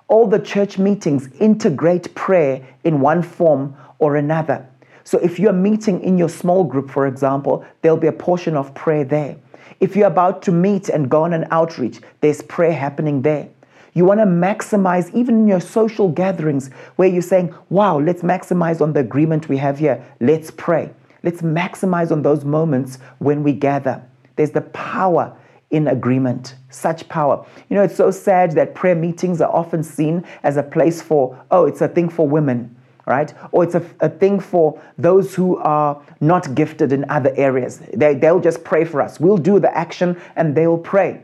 All 0.08 0.28
the 0.28 0.38
church 0.38 0.78
meetings 0.78 1.28
integrate 1.40 2.14
prayer 2.14 2.64
in 2.84 3.00
one 3.00 3.22
form 3.22 3.76
or 3.98 4.16
another. 4.16 4.68
So 5.02 5.18
if 5.18 5.38
you're 5.38 5.52
meeting 5.52 6.00
in 6.02 6.18
your 6.18 6.28
small 6.28 6.62
group, 6.62 6.90
for 6.90 7.06
example, 7.06 7.64
there'll 7.80 7.96
be 7.96 8.06
a 8.06 8.12
portion 8.12 8.56
of 8.56 8.74
prayer 8.74 9.04
there. 9.04 9.36
If 9.78 9.94
you're 9.94 10.06
about 10.06 10.42
to 10.42 10.52
meet 10.52 10.88
and 10.88 11.10
go 11.10 11.24
on 11.24 11.32
an 11.32 11.46
outreach, 11.50 12.00
there's 12.20 12.42
prayer 12.42 12.72
happening 12.72 13.22
there. 13.22 13.48
You 13.92 14.04
want 14.04 14.20
to 14.20 14.26
maximize, 14.26 15.12
even 15.14 15.40
in 15.40 15.46
your 15.46 15.60
social 15.60 16.10
gatherings, 16.10 16.68
where 16.96 17.08
you're 17.08 17.22
saying, 17.22 17.54
wow, 17.70 17.98
let's 17.98 18.22
maximize 18.22 18.80
on 18.80 18.92
the 18.92 19.00
agreement 19.00 19.48
we 19.48 19.56
have 19.56 19.78
here. 19.78 20.04
Let's 20.20 20.50
pray. 20.50 20.90
Let's 21.22 21.42
maximize 21.42 22.10
on 22.10 22.22
those 22.22 22.44
moments 22.44 22.98
when 23.18 23.42
we 23.42 23.52
gather. 23.52 24.02
There's 24.36 24.50
the 24.50 24.60
power 24.60 25.36
in 25.70 25.88
agreement, 25.88 26.54
such 26.70 27.08
power. 27.08 27.44
You 27.68 27.76
know, 27.76 27.82
it's 27.82 27.96
so 27.96 28.10
sad 28.10 28.52
that 28.52 28.74
prayer 28.74 28.94
meetings 28.94 29.40
are 29.40 29.50
often 29.50 29.82
seen 29.82 30.24
as 30.42 30.56
a 30.56 30.62
place 30.62 31.02
for, 31.02 31.42
oh, 31.50 31.66
it's 31.66 31.80
a 31.80 31.88
thing 31.88 32.08
for 32.08 32.28
women 32.28 32.75
right? 33.06 33.32
Or 33.52 33.64
it's 33.64 33.74
a, 33.74 33.84
a 34.00 34.08
thing 34.08 34.40
for 34.40 34.80
those 34.98 35.34
who 35.34 35.56
are 35.58 36.02
not 36.20 36.54
gifted 36.54 36.92
in 36.92 37.08
other 37.08 37.32
areas. 37.36 37.80
They, 37.94 38.14
they'll 38.14 38.40
just 38.40 38.64
pray 38.64 38.84
for 38.84 39.00
us. 39.00 39.20
We'll 39.20 39.38
do 39.38 39.58
the 39.58 39.74
action 39.76 40.20
and 40.34 40.54
they'll 40.54 40.78
pray. 40.78 41.22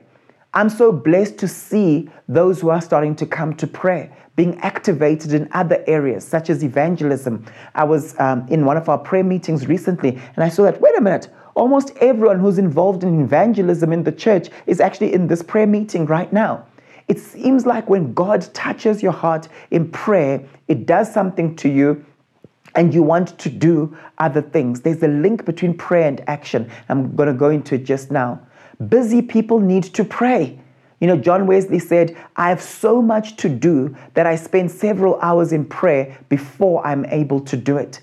I'm 0.54 0.68
so 0.68 0.92
blessed 0.92 1.38
to 1.38 1.48
see 1.48 2.10
those 2.28 2.60
who 2.60 2.68
are 2.68 2.80
starting 2.80 3.16
to 3.16 3.26
come 3.26 3.54
to 3.56 3.66
prayer 3.66 4.14
being 4.36 4.58
activated 4.60 5.34
in 5.34 5.46
other 5.52 5.84
areas, 5.86 6.26
such 6.26 6.48
as 6.48 6.64
evangelism. 6.64 7.44
I 7.74 7.84
was 7.84 8.18
um, 8.18 8.46
in 8.48 8.64
one 8.64 8.78
of 8.78 8.88
our 8.88 8.98
prayer 8.98 9.24
meetings 9.24 9.66
recently 9.66 10.18
and 10.36 10.44
I 10.44 10.48
saw 10.48 10.62
that, 10.64 10.80
wait 10.80 10.96
a 10.96 11.00
minute, 11.00 11.28
almost 11.54 11.92
everyone 12.00 12.38
who's 12.38 12.58
involved 12.58 13.02
in 13.04 13.22
evangelism 13.22 13.92
in 13.92 14.04
the 14.04 14.12
church 14.12 14.48
is 14.66 14.80
actually 14.80 15.12
in 15.12 15.26
this 15.26 15.42
prayer 15.42 15.66
meeting 15.66 16.06
right 16.06 16.32
now. 16.32 16.64
It 17.12 17.18
seems 17.18 17.66
like 17.66 17.90
when 17.90 18.14
God 18.14 18.40
touches 18.54 19.02
your 19.02 19.12
heart 19.12 19.46
in 19.70 19.90
prayer, 19.90 20.48
it 20.66 20.86
does 20.86 21.12
something 21.12 21.54
to 21.56 21.68
you 21.68 22.02
and 22.74 22.94
you 22.94 23.02
want 23.02 23.38
to 23.40 23.50
do 23.50 23.94
other 24.16 24.40
things. 24.40 24.80
There's 24.80 25.02
a 25.02 25.08
link 25.08 25.44
between 25.44 25.76
prayer 25.76 26.08
and 26.08 26.26
action. 26.26 26.70
I'm 26.88 27.14
going 27.14 27.26
to 27.26 27.34
go 27.34 27.50
into 27.50 27.74
it 27.74 27.84
just 27.84 28.10
now. 28.10 28.40
Busy 28.88 29.20
people 29.20 29.60
need 29.60 29.84
to 29.92 30.04
pray. 30.04 30.58
You 31.00 31.06
know, 31.06 31.18
John 31.18 31.46
Wesley 31.46 31.80
said, 31.80 32.16
I 32.36 32.48
have 32.48 32.62
so 32.62 33.02
much 33.02 33.36
to 33.36 33.50
do 33.50 33.94
that 34.14 34.26
I 34.26 34.34
spend 34.34 34.70
several 34.70 35.20
hours 35.20 35.52
in 35.52 35.66
prayer 35.66 36.18
before 36.30 36.82
I'm 36.86 37.04
able 37.04 37.40
to 37.40 37.58
do 37.58 37.76
it. 37.76 38.00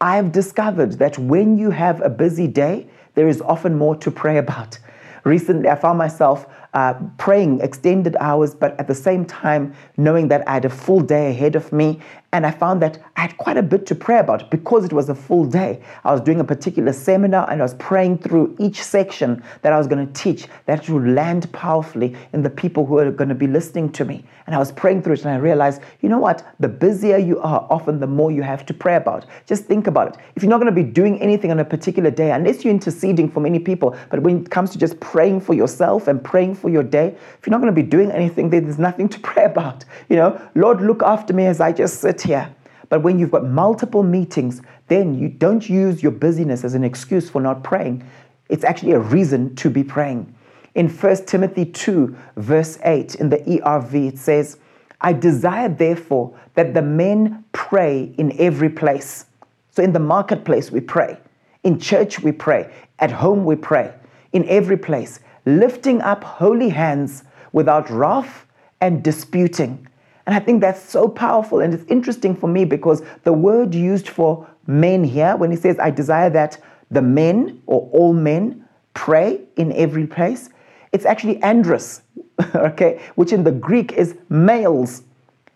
I've 0.00 0.32
discovered 0.32 0.94
that 0.94 1.16
when 1.20 1.56
you 1.56 1.70
have 1.70 2.00
a 2.00 2.10
busy 2.10 2.48
day, 2.48 2.88
there 3.14 3.28
is 3.28 3.40
often 3.42 3.78
more 3.78 3.94
to 3.98 4.10
pray 4.10 4.38
about. 4.38 4.80
Recently, 5.24 5.68
I 5.68 5.76
found 5.76 5.98
myself 5.98 6.46
uh, 6.74 6.94
praying 7.18 7.60
extended 7.60 8.16
hours, 8.20 8.54
but 8.54 8.78
at 8.78 8.86
the 8.86 8.94
same 8.94 9.24
time, 9.24 9.74
knowing 9.96 10.28
that 10.28 10.46
I 10.48 10.54
had 10.54 10.64
a 10.64 10.70
full 10.70 11.00
day 11.00 11.30
ahead 11.30 11.56
of 11.56 11.72
me 11.72 12.00
And 12.32 12.46
I 12.46 12.52
found 12.52 12.80
that 12.82 12.98
I 13.16 13.22
had 13.22 13.36
quite 13.38 13.56
a 13.56 13.62
bit 13.62 13.86
to 13.86 13.94
pray 13.96 14.18
about 14.18 14.52
because 14.52 14.84
it 14.84 14.92
was 14.92 15.08
a 15.08 15.16
full 15.16 15.44
day. 15.44 15.80
I 16.04 16.12
was 16.12 16.20
doing 16.20 16.38
a 16.38 16.44
particular 16.44 16.92
seminar 16.92 17.50
and 17.50 17.60
I 17.60 17.64
was 17.64 17.74
praying 17.74 18.18
through 18.18 18.54
each 18.60 18.80
section 18.82 19.42
that 19.62 19.72
I 19.72 19.78
was 19.78 19.88
going 19.88 20.06
to 20.06 20.12
teach 20.12 20.46
that 20.66 20.88
would 20.88 21.08
land 21.08 21.52
powerfully 21.52 22.16
in 22.32 22.42
the 22.42 22.50
people 22.50 22.86
who 22.86 22.98
are 22.98 23.10
going 23.10 23.30
to 23.30 23.34
be 23.34 23.48
listening 23.48 23.90
to 23.92 24.04
me. 24.04 24.24
And 24.46 24.54
I 24.54 24.58
was 24.58 24.70
praying 24.70 25.02
through 25.02 25.14
it 25.14 25.24
and 25.24 25.30
I 25.30 25.38
realized, 25.38 25.82
you 26.00 26.08
know 26.08 26.18
what? 26.18 26.46
The 26.60 26.68
busier 26.68 27.18
you 27.18 27.40
are, 27.40 27.66
often 27.68 27.98
the 27.98 28.06
more 28.06 28.30
you 28.30 28.42
have 28.42 28.64
to 28.66 28.74
pray 28.74 28.94
about. 28.96 29.26
Just 29.46 29.64
think 29.64 29.88
about 29.88 30.14
it. 30.14 30.20
If 30.36 30.42
you're 30.42 30.50
not 30.50 30.60
going 30.60 30.74
to 30.74 30.82
be 30.82 30.88
doing 30.88 31.20
anything 31.20 31.50
on 31.50 31.58
a 31.58 31.64
particular 31.64 32.10
day, 32.10 32.30
unless 32.30 32.64
you're 32.64 32.74
interceding 32.74 33.30
for 33.30 33.40
many 33.40 33.58
people, 33.58 33.96
but 34.08 34.22
when 34.22 34.42
it 34.42 34.50
comes 34.50 34.70
to 34.70 34.78
just 34.78 34.98
praying 35.00 35.40
for 35.40 35.54
yourself 35.54 36.06
and 36.06 36.22
praying 36.22 36.54
for 36.54 36.70
your 36.70 36.82
day, 36.82 37.08
if 37.38 37.46
you're 37.46 37.52
not 37.52 37.60
going 37.60 37.74
to 37.74 37.82
be 37.82 37.88
doing 37.88 38.10
anything, 38.12 38.50
then 38.50 38.64
there's 38.64 38.78
nothing 38.78 39.08
to 39.08 39.20
pray 39.30 39.44
about. 39.44 39.84
You 40.08 40.16
know, 40.16 40.50
Lord, 40.54 40.80
look 40.80 41.02
after 41.02 41.32
me 41.32 41.46
as 41.46 41.60
I 41.60 41.72
just 41.72 42.00
sit 42.00 42.19
here. 42.22 42.54
But 42.88 43.02
when 43.02 43.18
you've 43.18 43.30
got 43.30 43.44
multiple 43.44 44.02
meetings, 44.02 44.62
then 44.88 45.14
you 45.14 45.28
don't 45.28 45.68
use 45.68 46.02
your 46.02 46.12
busyness 46.12 46.64
as 46.64 46.74
an 46.74 46.84
excuse 46.84 47.30
for 47.30 47.40
not 47.40 47.62
praying. 47.62 48.04
It's 48.48 48.64
actually 48.64 48.92
a 48.92 48.98
reason 48.98 49.54
to 49.56 49.70
be 49.70 49.84
praying. 49.84 50.34
In 50.74 50.88
1 50.88 51.26
Timothy 51.26 51.64
2, 51.64 52.16
verse 52.36 52.78
8, 52.84 53.14
in 53.16 53.28
the 53.28 53.38
ERV, 53.38 54.08
it 54.08 54.18
says, 54.18 54.58
I 55.00 55.12
desire, 55.12 55.68
therefore, 55.68 56.36
that 56.54 56.74
the 56.74 56.82
men 56.82 57.44
pray 57.52 58.12
in 58.18 58.38
every 58.40 58.68
place. 58.68 59.26
So 59.70 59.82
in 59.82 59.92
the 59.92 60.00
marketplace, 60.00 60.70
we 60.70 60.80
pray. 60.80 61.16
In 61.62 61.78
church, 61.78 62.20
we 62.20 62.32
pray. 62.32 62.72
At 62.98 63.10
home, 63.10 63.44
we 63.44 63.56
pray. 63.56 63.94
In 64.32 64.48
every 64.48 64.76
place, 64.76 65.20
lifting 65.46 66.00
up 66.02 66.22
holy 66.22 66.68
hands 66.68 67.24
without 67.52 67.88
wrath 67.88 68.46
and 68.80 69.02
disputing. 69.02 69.86
And 70.26 70.34
I 70.34 70.38
think 70.38 70.60
that's 70.60 70.82
so 70.82 71.08
powerful. 71.08 71.60
And 71.60 71.72
it's 71.72 71.84
interesting 71.90 72.36
for 72.36 72.46
me 72.46 72.64
because 72.64 73.02
the 73.24 73.32
word 73.32 73.74
used 73.74 74.08
for 74.08 74.46
men 74.66 75.02
here, 75.04 75.36
when 75.36 75.50
he 75.50 75.56
says, 75.56 75.78
I 75.78 75.90
desire 75.90 76.30
that 76.30 76.58
the 76.90 77.02
men 77.02 77.62
or 77.66 77.88
all 77.92 78.12
men 78.12 78.64
pray 78.94 79.40
in 79.56 79.72
every 79.72 80.06
place, 80.06 80.50
it's 80.92 81.04
actually 81.04 81.42
andros, 81.42 82.02
okay, 82.54 83.00
which 83.14 83.32
in 83.32 83.44
the 83.44 83.52
Greek 83.52 83.92
is 83.92 84.16
males. 84.28 85.02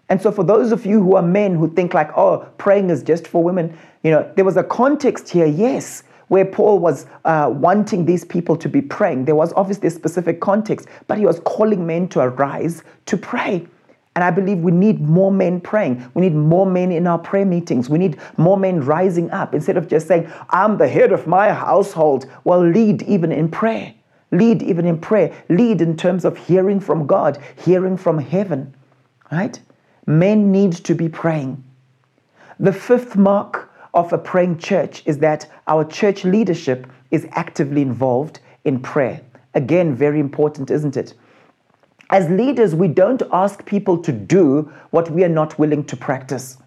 And 0.08 0.20
so, 0.20 0.30
for 0.30 0.44
those 0.44 0.70
of 0.70 0.84
you 0.84 1.02
who 1.02 1.16
are 1.16 1.22
men 1.22 1.54
who 1.54 1.72
think 1.72 1.94
like, 1.94 2.10
oh, 2.16 2.46
praying 2.58 2.90
is 2.90 3.02
just 3.02 3.26
for 3.26 3.42
women, 3.42 3.76
you 4.02 4.10
know, 4.10 4.30
there 4.36 4.44
was 4.44 4.56
a 4.56 4.62
context 4.62 5.28
here, 5.28 5.46
yes, 5.46 6.02
where 6.28 6.44
Paul 6.44 6.78
was 6.78 7.06
uh, 7.24 7.50
wanting 7.52 8.04
these 8.04 8.24
people 8.24 8.56
to 8.56 8.68
be 8.68 8.82
praying. 8.82 9.24
There 9.24 9.34
was 9.34 9.52
obviously 9.54 9.88
a 9.88 9.90
specific 9.90 10.40
context, 10.40 10.88
but 11.06 11.18
he 11.18 11.26
was 11.26 11.40
calling 11.40 11.86
men 11.86 12.08
to 12.08 12.20
arise 12.20 12.82
to 13.06 13.16
pray. 13.16 13.66
And 14.14 14.22
I 14.22 14.30
believe 14.30 14.58
we 14.58 14.70
need 14.70 15.00
more 15.00 15.32
men 15.32 15.60
praying. 15.60 16.08
We 16.14 16.22
need 16.22 16.34
more 16.34 16.66
men 16.66 16.92
in 16.92 17.06
our 17.06 17.18
prayer 17.18 17.44
meetings. 17.44 17.90
We 17.90 17.98
need 17.98 18.18
more 18.36 18.56
men 18.56 18.80
rising 18.80 19.30
up 19.32 19.54
instead 19.54 19.76
of 19.76 19.88
just 19.88 20.06
saying, 20.06 20.30
I'm 20.50 20.78
the 20.78 20.86
head 20.86 21.10
of 21.10 21.26
my 21.26 21.52
household. 21.52 22.26
Well, 22.44 22.64
lead 22.64 23.02
even 23.02 23.32
in 23.32 23.48
prayer. 23.48 23.92
Lead 24.30 24.62
even 24.62 24.86
in 24.86 24.98
prayer. 24.98 25.34
Lead 25.48 25.80
in 25.80 25.96
terms 25.96 26.24
of 26.24 26.36
hearing 26.36 26.78
from 26.78 27.06
God, 27.06 27.38
hearing 27.64 27.96
from 27.96 28.18
heaven. 28.18 28.74
Right? 29.32 29.58
Men 30.06 30.52
need 30.52 30.72
to 30.72 30.94
be 30.94 31.08
praying. 31.08 31.64
The 32.60 32.72
fifth 32.72 33.16
mark 33.16 33.72
of 33.94 34.12
a 34.12 34.18
praying 34.18 34.58
church 34.58 35.02
is 35.06 35.18
that 35.18 35.50
our 35.66 35.84
church 35.84 36.24
leadership 36.24 36.86
is 37.10 37.26
actively 37.32 37.82
involved 37.82 38.38
in 38.64 38.80
prayer. 38.80 39.20
Again, 39.54 39.94
very 39.94 40.20
important, 40.20 40.70
isn't 40.70 40.96
it? 40.96 41.14
As 42.10 42.28
leaders, 42.28 42.74
we 42.74 42.88
don't 42.88 43.22
ask 43.32 43.64
people 43.64 43.98
to 43.98 44.12
do 44.12 44.72
what 44.90 45.10
we 45.10 45.24
are 45.24 45.28
not 45.28 45.58
willing 45.58 45.84
to 45.84 45.96
practice. 45.96 46.58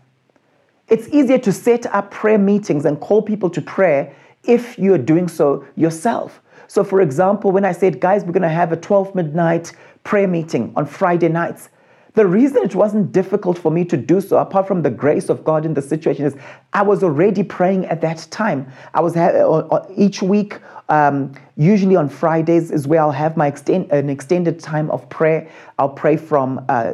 It's 0.87 1.07
easier 1.09 1.37
to 1.39 1.51
set 1.51 1.85
up 1.87 2.11
prayer 2.11 2.37
meetings 2.37 2.85
and 2.85 2.99
call 2.99 3.21
people 3.21 3.49
to 3.51 3.61
prayer 3.61 4.15
if 4.43 4.77
you're 4.79 4.97
doing 4.97 5.27
so 5.27 5.65
yourself. 5.75 6.41
So, 6.67 6.83
for 6.83 7.01
example, 7.01 7.51
when 7.51 7.65
I 7.65 7.71
said, 7.71 7.99
guys, 7.99 8.23
we're 8.23 8.31
going 8.31 8.41
to 8.41 8.49
have 8.49 8.71
a 8.71 8.77
12 8.77 9.15
midnight 9.15 9.73
prayer 10.03 10.27
meeting 10.27 10.73
on 10.75 10.85
Friday 10.85 11.29
nights, 11.29 11.69
the 12.17 12.25
reason 12.25 12.63
it 12.63 12.73
wasn't 12.73 13.11
difficult 13.11 13.59
for 13.59 13.71
me 13.71 13.85
to 13.85 13.95
do 13.95 14.19
so, 14.19 14.39
apart 14.39 14.67
from 14.67 14.81
the 14.81 14.89
grace 14.89 15.29
of 15.29 15.43
God 15.43 15.67
in 15.67 15.75
the 15.75 15.83
situation, 15.83 16.25
is 16.25 16.35
I 16.73 16.81
was 16.81 17.03
already 17.03 17.43
praying 17.43 17.85
at 17.85 18.01
that 18.01 18.25
time. 18.31 18.65
I 18.95 19.01
was 19.01 19.13
ha- 19.13 19.85
each 19.95 20.23
week, 20.23 20.59
um, 20.89 21.31
usually 21.57 21.95
on 21.95 22.09
Fridays, 22.09 22.71
is 22.71 22.87
where 22.87 23.01
I'll 23.01 23.11
have 23.11 23.37
my 23.37 23.45
extend- 23.45 23.91
an 23.91 24.09
extended 24.09 24.59
time 24.59 24.89
of 24.89 25.07
prayer. 25.09 25.47
I'll 25.77 25.89
pray 25.89 26.17
from 26.17 26.65
uh, 26.69 26.93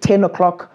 10 0.00 0.24
o'clock, 0.24 0.70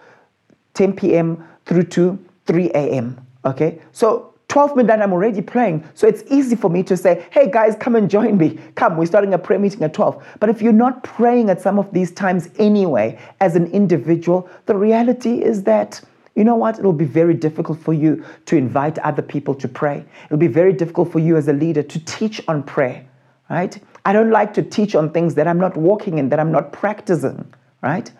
10 0.74 0.94
p.m. 0.94 1.46
through 1.64 1.84
to 1.84 2.18
3 2.46 2.68
a.m. 2.70 3.24
Okay, 3.44 3.80
so 3.92 4.31
12 4.52 4.76
midnight, 4.76 5.00
I'm 5.00 5.14
already 5.14 5.40
praying. 5.40 5.82
So 5.94 6.06
it's 6.06 6.22
easy 6.30 6.56
for 6.56 6.68
me 6.68 6.82
to 6.82 6.94
say, 6.94 7.26
hey 7.30 7.50
guys, 7.50 7.74
come 7.74 7.96
and 7.96 8.10
join 8.10 8.36
me. 8.36 8.58
Come, 8.74 8.98
we're 8.98 9.06
starting 9.06 9.32
a 9.32 9.38
prayer 9.38 9.58
meeting 9.58 9.82
at 9.82 9.94
12. 9.94 10.22
But 10.40 10.50
if 10.50 10.60
you're 10.60 10.74
not 10.74 11.02
praying 11.02 11.48
at 11.48 11.62
some 11.62 11.78
of 11.78 11.90
these 11.94 12.12
times 12.12 12.50
anyway, 12.58 13.18
as 13.40 13.56
an 13.56 13.68
individual, 13.68 14.46
the 14.66 14.76
reality 14.76 15.42
is 15.42 15.62
that. 15.62 16.02
You 16.34 16.44
know 16.44 16.54
what? 16.54 16.78
It'll 16.78 16.92
be 16.92 17.06
very 17.06 17.32
difficult 17.32 17.78
for 17.78 17.94
you 17.94 18.24
to 18.44 18.56
invite 18.56 18.98
other 18.98 19.22
people 19.22 19.54
to 19.54 19.68
pray. 19.68 20.04
It'll 20.26 20.36
be 20.36 20.48
very 20.48 20.74
difficult 20.74 21.10
for 21.10 21.18
you 21.18 21.38
as 21.38 21.48
a 21.48 21.52
leader 21.54 21.82
to 21.82 22.04
teach 22.04 22.42
on 22.46 22.62
prayer, 22.62 23.06
right? 23.48 23.78
I 24.04 24.12
don't 24.12 24.30
like 24.30 24.52
to 24.54 24.62
teach 24.62 24.94
on 24.94 25.12
things 25.12 25.34
that 25.36 25.46
I'm 25.46 25.58
not 25.58 25.78
walking 25.78 26.18
in, 26.18 26.28
that 26.28 26.40
I'm 26.40 26.52
not 26.52 26.72
practicing, 26.72 27.52
right? 27.82 28.10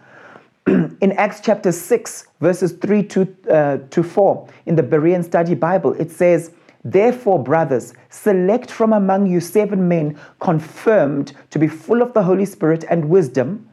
in 0.66 1.12
Acts 1.12 1.40
chapter 1.40 1.72
6, 1.72 2.26
verses 2.40 2.72
3 2.72 3.02
to, 3.04 3.36
uh, 3.50 3.78
to 3.90 4.02
4, 4.02 4.48
in 4.66 4.76
the 4.76 4.82
Berean 4.82 5.24
Study 5.24 5.54
Bible, 5.54 5.92
it 5.94 6.10
says, 6.10 6.52
Therefore, 6.84 7.42
brothers, 7.42 7.94
select 8.10 8.70
from 8.70 8.92
among 8.92 9.26
you 9.26 9.40
seven 9.40 9.86
men 9.88 10.18
confirmed 10.40 11.32
to 11.50 11.58
be 11.58 11.68
full 11.68 12.02
of 12.02 12.12
the 12.12 12.22
Holy 12.22 12.44
Spirit 12.44 12.84
and 12.90 13.08
wisdom. 13.08 13.68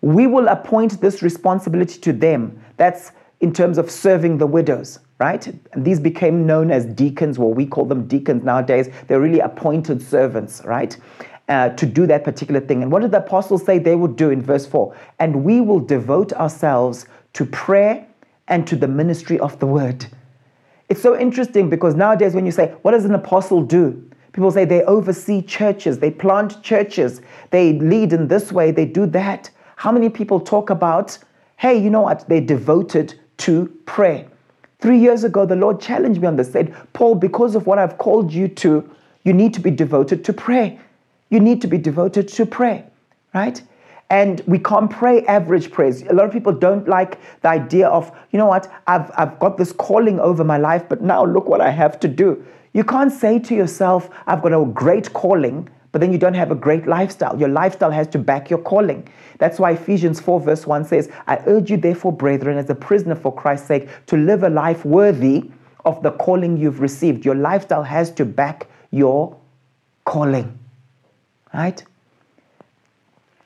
We 0.00 0.26
will 0.26 0.48
appoint 0.48 1.00
this 1.00 1.22
responsibility 1.22 2.00
to 2.00 2.12
them. 2.12 2.62
That's 2.76 3.12
in 3.40 3.52
terms 3.52 3.76
of 3.76 3.90
serving 3.90 4.38
the 4.38 4.46
widows, 4.46 5.00
right? 5.18 5.46
And 5.72 5.84
these 5.84 6.00
became 6.00 6.46
known 6.46 6.70
as 6.70 6.86
deacons, 6.86 7.38
or 7.38 7.52
we 7.52 7.66
call 7.66 7.84
them 7.84 8.06
deacons 8.06 8.44
nowadays. 8.44 8.88
They're 9.06 9.20
really 9.20 9.40
appointed 9.40 10.00
servants, 10.00 10.62
right? 10.64 10.96
Uh, 11.48 11.70
to 11.70 11.86
do 11.86 12.06
that 12.06 12.24
particular 12.24 12.60
thing. 12.60 12.82
And 12.82 12.90
what 12.90 13.02
did 13.02 13.10
the 13.10 13.18
apostles 13.18 13.64
say 13.64 13.78
they 13.78 13.96
would 13.96 14.16
do 14.16 14.30
in 14.30 14.42
verse 14.42 14.66
4? 14.66 14.96
And 15.18 15.44
we 15.44 15.60
will 15.60 15.80
devote 15.80 16.32
ourselves 16.32 17.06
to 17.34 17.44
prayer 17.44 18.06
and 18.48 18.66
to 18.66 18.76
the 18.76 18.88
ministry 18.88 19.38
of 19.40 19.58
the 19.58 19.66
word. 19.66 20.06
It's 20.88 21.02
so 21.02 21.18
interesting 21.18 21.70
because 21.70 21.94
nowadays, 21.94 22.34
when 22.34 22.46
you 22.46 22.52
say, 22.52 22.74
What 22.82 22.92
does 22.92 23.04
an 23.04 23.14
apostle 23.14 23.62
do? 23.62 24.10
People 24.32 24.50
say 24.50 24.64
they 24.64 24.82
oversee 24.82 25.42
churches, 25.42 25.98
they 25.98 26.10
plant 26.10 26.62
churches, 26.62 27.20
they 27.50 27.74
lead 27.74 28.12
in 28.12 28.26
this 28.28 28.50
way, 28.50 28.70
they 28.72 28.84
do 28.84 29.06
that. 29.06 29.48
How 29.76 29.92
many 29.92 30.08
people 30.08 30.40
talk 30.40 30.70
about, 30.70 31.16
hey, 31.56 31.76
you 31.76 31.88
know 31.88 32.02
what? 32.02 32.28
They're 32.28 32.40
devoted 32.40 33.18
to 33.38 33.66
prayer. 33.86 34.26
Three 34.80 34.98
years 34.98 35.24
ago, 35.24 35.46
the 35.46 35.56
Lord 35.56 35.80
challenged 35.80 36.20
me 36.20 36.26
on 36.26 36.36
this, 36.36 36.50
said, 36.50 36.74
Paul, 36.94 37.14
because 37.14 37.54
of 37.54 37.66
what 37.66 37.78
I've 37.78 37.96
called 37.98 38.32
you 38.32 38.48
to, 38.48 38.90
you 39.22 39.32
need 39.32 39.54
to 39.54 39.60
be 39.60 39.70
devoted 39.70 40.24
to 40.24 40.32
prayer 40.32 40.78
you 41.30 41.40
need 41.40 41.60
to 41.62 41.66
be 41.66 41.78
devoted 41.78 42.28
to 42.28 42.46
prayer, 42.46 42.84
right? 43.34 43.62
And 44.10 44.42
we 44.46 44.58
can't 44.58 44.90
pray 44.90 45.24
average 45.26 45.70
prayers. 45.70 46.02
A 46.02 46.12
lot 46.12 46.26
of 46.26 46.32
people 46.32 46.52
don't 46.52 46.86
like 46.86 47.18
the 47.40 47.48
idea 47.48 47.88
of, 47.88 48.12
you 48.30 48.38
know 48.38 48.46
what, 48.46 48.70
I've, 48.86 49.10
I've 49.16 49.38
got 49.38 49.56
this 49.56 49.72
calling 49.72 50.20
over 50.20 50.44
my 50.44 50.58
life, 50.58 50.84
but 50.88 51.02
now 51.02 51.24
look 51.24 51.46
what 51.46 51.60
I 51.60 51.70
have 51.70 51.98
to 52.00 52.08
do. 52.08 52.44
You 52.72 52.84
can't 52.84 53.12
say 53.12 53.38
to 53.38 53.54
yourself, 53.54 54.10
I've 54.26 54.42
got 54.42 54.52
a 54.52 54.64
great 54.66 55.12
calling, 55.12 55.68
but 55.92 56.00
then 56.00 56.12
you 56.12 56.18
don't 56.18 56.34
have 56.34 56.50
a 56.50 56.56
great 56.56 56.86
lifestyle. 56.86 57.38
Your 57.38 57.48
lifestyle 57.48 57.90
has 57.90 58.08
to 58.08 58.18
back 58.18 58.50
your 58.50 58.58
calling. 58.58 59.08
That's 59.38 59.58
why 59.58 59.72
Ephesians 59.72 60.20
4, 60.20 60.40
verse 60.40 60.66
1 60.66 60.84
says, 60.84 61.10
I 61.26 61.40
urge 61.46 61.70
you, 61.70 61.76
therefore, 61.76 62.12
brethren, 62.12 62.58
as 62.58 62.68
a 62.68 62.74
prisoner 62.74 63.14
for 63.14 63.34
Christ's 63.34 63.68
sake, 63.68 63.88
to 64.06 64.16
live 64.16 64.42
a 64.42 64.50
life 64.50 64.84
worthy 64.84 65.50
of 65.84 66.02
the 66.02 66.10
calling 66.12 66.56
you've 66.56 66.80
received. 66.80 67.24
Your 67.24 67.36
lifestyle 67.36 67.84
has 67.84 68.10
to 68.12 68.24
back 68.24 68.66
your 68.90 69.36
calling 70.04 70.58
right? 71.54 71.82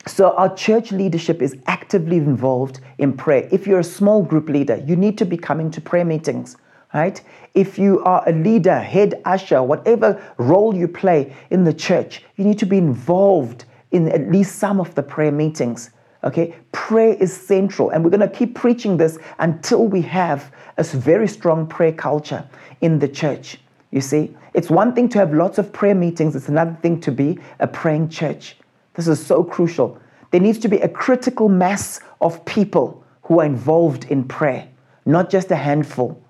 So, 0.06 0.30
our 0.36 0.54
church 0.54 0.90
leadership 0.90 1.42
is 1.42 1.56
actively 1.66 2.16
involved 2.16 2.80
in 2.96 3.12
prayer. 3.12 3.46
If 3.52 3.66
you're 3.66 3.80
a 3.80 3.84
small 3.84 4.22
group 4.22 4.48
leader, 4.48 4.82
you 4.86 4.96
need 4.96 5.18
to 5.18 5.26
be 5.26 5.36
coming 5.36 5.70
to 5.72 5.82
prayer 5.82 6.04
meetings, 6.04 6.56
right? 6.94 7.20
If 7.54 7.78
you 7.78 8.02
are 8.04 8.26
a 8.26 8.32
leader, 8.32 8.78
head 8.78 9.20
usher, 9.26 9.62
whatever 9.62 10.20
role 10.38 10.74
you 10.74 10.88
play 10.88 11.36
in 11.50 11.64
the 11.64 11.74
church, 11.74 12.24
you 12.36 12.44
need 12.44 12.58
to 12.58 12.66
be 12.66 12.78
involved 12.78 13.66
in 13.90 14.08
at 14.08 14.30
least 14.30 14.56
some 14.56 14.80
of 14.80 14.94
the 14.94 15.02
prayer 15.02 15.32
meetings. 15.32 15.90
Okay, 16.24 16.56
prayer 16.72 17.14
is 17.14 17.32
central, 17.32 17.90
and 17.90 18.02
we're 18.02 18.10
going 18.10 18.28
to 18.28 18.28
keep 18.28 18.54
preaching 18.54 18.96
this 18.96 19.18
until 19.38 19.86
we 19.86 20.00
have 20.02 20.52
a 20.78 20.82
very 20.82 21.28
strong 21.28 21.66
prayer 21.66 21.92
culture 21.92 22.48
in 22.80 22.98
the 22.98 23.08
church. 23.08 23.58
You 23.90 24.00
see, 24.00 24.34
it's 24.58 24.70
one 24.70 24.92
thing 24.92 25.08
to 25.10 25.18
have 25.18 25.32
lots 25.32 25.58
of 25.58 25.72
prayer 25.72 25.94
meetings, 25.94 26.34
it's 26.34 26.48
another 26.48 26.76
thing 26.82 27.00
to 27.02 27.12
be 27.12 27.38
a 27.60 27.68
praying 27.68 28.08
church. 28.08 28.56
This 28.94 29.06
is 29.06 29.24
so 29.24 29.44
crucial. 29.44 30.00
There 30.32 30.40
needs 30.40 30.58
to 30.58 30.68
be 30.68 30.78
a 30.78 30.88
critical 30.88 31.48
mass 31.48 32.00
of 32.20 32.44
people 32.44 33.04
who 33.22 33.38
are 33.38 33.46
involved 33.46 34.06
in 34.06 34.24
prayer, 34.24 34.66
not 35.06 35.30
just 35.30 35.52
a 35.52 35.56
handful. 35.56 36.20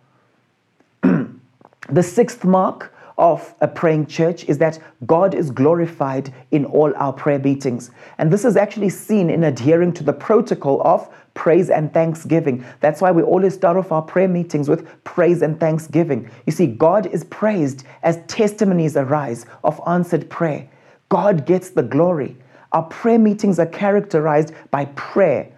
the 1.02 2.02
sixth 2.02 2.44
mark 2.44 2.94
of 3.16 3.54
a 3.62 3.66
praying 3.66 4.08
church 4.08 4.44
is 4.44 4.58
that 4.58 4.78
God 5.06 5.32
is 5.32 5.50
glorified 5.50 6.30
in 6.50 6.66
all 6.66 6.92
our 6.96 7.14
prayer 7.14 7.38
meetings. 7.38 7.92
And 8.18 8.30
this 8.30 8.44
is 8.44 8.58
actually 8.58 8.90
seen 8.90 9.30
in 9.30 9.42
adhering 9.42 9.94
to 9.94 10.04
the 10.04 10.12
protocol 10.12 10.82
of 10.82 11.08
praise 11.38 11.70
and 11.70 11.94
thanksgiving. 11.94 12.64
That's 12.80 13.00
why 13.00 13.12
we 13.12 13.22
always 13.22 13.54
start 13.54 13.76
off 13.76 13.92
our 13.92 14.02
prayer 14.02 14.26
meetings 14.26 14.68
with 14.68 14.84
praise 15.04 15.40
and 15.40 15.58
thanksgiving. 15.60 16.28
You 16.46 16.52
see, 16.52 16.66
God 16.66 17.06
is 17.06 17.22
praised 17.22 17.84
as 18.02 18.18
testimonies 18.26 18.96
arise 18.96 19.46
of 19.62 19.80
answered 19.86 20.28
prayer. 20.28 20.68
God 21.10 21.46
gets 21.46 21.70
the 21.70 21.84
glory. 21.84 22.36
Our 22.72 22.82
prayer 22.82 23.20
meetings 23.20 23.60
are 23.60 23.66
characterized 23.66 24.52
by 24.72 24.86
prayer, 24.96 25.48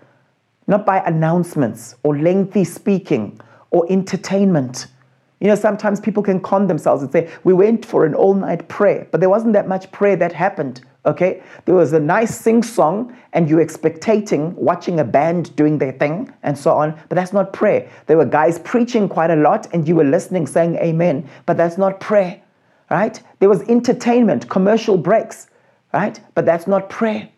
not 0.66 0.84
by 0.84 0.98
announcements 0.98 1.96
or 2.02 2.14
lengthy 2.18 2.64
speaking 2.64 3.40
or 3.70 3.86
entertainment. 3.88 4.86
You 5.40 5.48
know, 5.48 5.54
sometimes 5.54 5.98
people 5.98 6.22
can 6.22 6.40
con 6.40 6.66
themselves 6.66 7.02
and 7.02 7.10
say, 7.10 7.30
We 7.42 7.54
went 7.54 7.86
for 7.86 8.04
an 8.04 8.14
all 8.14 8.34
night 8.34 8.68
prayer, 8.68 9.08
but 9.10 9.20
there 9.20 9.30
wasn't 9.30 9.54
that 9.54 9.66
much 9.66 9.90
prayer 9.92 10.16
that 10.16 10.34
happened. 10.34 10.82
Okay? 11.06 11.42
There 11.64 11.74
was 11.74 11.92
a 11.92 12.00
nice 12.00 12.38
sing 12.38 12.62
song, 12.62 13.16
and 13.32 13.48
you 13.48 13.58
expectating 13.58 14.54
watching 14.56 15.00
a 15.00 15.04
band 15.04 15.54
doing 15.56 15.78
their 15.78 15.92
thing 15.92 16.32
and 16.42 16.56
so 16.56 16.72
on, 16.72 16.98
but 17.08 17.16
that's 17.16 17.32
not 17.32 17.52
prayer. 17.52 17.88
There 18.06 18.16
were 18.16 18.26
guys 18.26 18.58
preaching 18.58 19.08
quite 19.08 19.30
a 19.30 19.36
lot, 19.36 19.66
and 19.72 19.86
you 19.86 19.96
were 19.96 20.04
listening 20.04 20.46
saying 20.46 20.76
amen, 20.76 21.28
but 21.46 21.56
that's 21.56 21.78
not 21.78 22.00
prayer. 22.00 22.40
Right? 22.90 23.22
There 23.38 23.48
was 23.48 23.62
entertainment, 23.68 24.48
commercial 24.48 24.98
breaks, 24.98 25.48
right? 25.94 26.20
But 26.34 26.44
that's 26.44 26.66
not 26.66 26.90
prayer. 26.90 27.28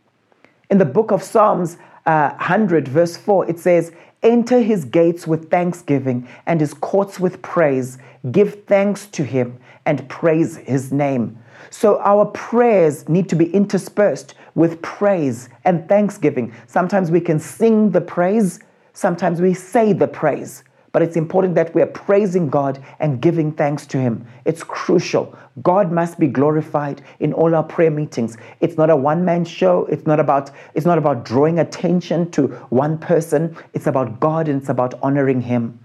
In 0.71 0.79
the 0.79 0.87
book 0.87 1.11
of 1.11 1.23
Psalms 1.23 1.77
uh, 2.07 2.31
100, 2.31 2.89
verse 2.89 3.17
4, 3.17 3.51
it 3.51 3.59
says, 3.59 3.93
Enter 4.23 4.61
his 4.61 4.85
gates 4.85 5.27
with 5.27 5.51
thanksgiving 5.51 6.29
and 6.47 6.61
his 6.61 6.75
courts 6.75 7.19
with 7.19 7.43
praise. 7.43 7.99
Give 8.31 8.65
thanks 8.67 9.07
to 9.09 9.25
him 9.25 9.59
and 9.85 10.09
praise 10.09 10.57
his 10.59 10.93
name. 10.93 11.39
So 11.71 12.01
our 12.01 12.27
prayers 12.27 13.09
need 13.09 13.29
to 13.31 13.37
be 13.37 13.53
interspersed 13.53 14.35
with 14.55 14.81
praise 14.83 15.49
and 15.65 15.89
thanksgiving. 15.89 16.53
Sometimes 16.67 17.11
we 17.11 17.21
can 17.21 17.39
sing 17.39 17.91
the 17.91 18.01
praise, 18.01 18.61
sometimes 18.93 19.41
we 19.41 19.55
say 19.55 19.93
the 19.93 20.09
praise. 20.09 20.65
But 20.93 21.01
it's 21.01 21.17
important 21.17 21.55
that 21.55 21.75
we 21.75 21.81
are 21.81 21.87
praising 21.87 22.51
God 22.51 22.83
and 23.01 23.21
giving 23.21 23.51
thanks 23.51 23.87
to 23.87 23.99
Him. 23.99 24.27
It's 24.45 24.63
crucial. 24.63 25.35
God 25.63 25.91
must 25.91 26.19
be 26.19 26.27
glorified 26.27 27.03
in 27.19 27.33
all 27.33 27.55
our 27.55 27.63
prayer 27.63 27.91
meetings. 27.91 28.37
It's 28.61 28.77
not 28.77 28.91
a 28.91 28.97
one-man 28.97 29.47
show. 29.47 29.87
It's 29.87 30.07
not 30.07 30.21
about 30.21 30.51
it's 30.75 30.85
not 30.85 30.99
about 30.99 31.25
drawing 31.25 31.59
attention 31.59 32.31
to 32.33 32.49
one 32.69 32.99
person. 32.99 33.57
It's 33.73 33.87
about 33.87 34.21
God 34.21 34.49
and 34.49 34.61
it's 34.61 34.69
about 34.69 34.95
honoring 35.03 35.41
Him. 35.41 35.79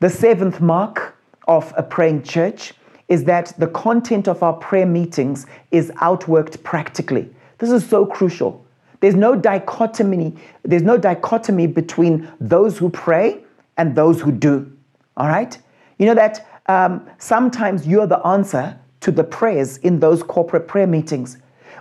The 0.00 0.10
seventh 0.10 0.60
mark 0.60 1.16
of 1.46 1.72
a 1.76 1.82
praying 1.82 2.24
church 2.24 2.72
is 3.10 3.24
that 3.24 3.52
the 3.58 3.66
content 3.66 4.28
of 4.28 4.42
our 4.42 4.54
prayer 4.54 4.86
meetings 4.86 5.44
is 5.70 5.90
outworked 5.96 6.62
practically. 6.62 7.28
This 7.58 7.70
is 7.70 7.86
so 7.86 8.06
crucial. 8.06 8.64
There's 9.00 9.16
no 9.16 9.34
dichotomy, 9.34 10.36
there's 10.62 10.82
no 10.82 10.96
dichotomy 10.96 11.66
between 11.66 12.30
those 12.40 12.78
who 12.78 12.88
pray 12.88 13.42
and 13.76 13.94
those 13.94 14.20
who 14.20 14.30
do. 14.30 14.70
All 15.16 15.26
right? 15.26 15.58
You 15.98 16.06
know 16.06 16.14
that 16.14 16.46
um, 16.66 17.06
sometimes 17.18 17.86
you're 17.86 18.06
the 18.06 18.24
answer 18.26 18.78
to 19.00 19.10
the 19.10 19.24
prayers 19.24 19.78
in 19.78 20.00
those 20.00 20.22
corporate 20.22 20.68
prayer 20.68 20.86
meetings. 20.86 21.38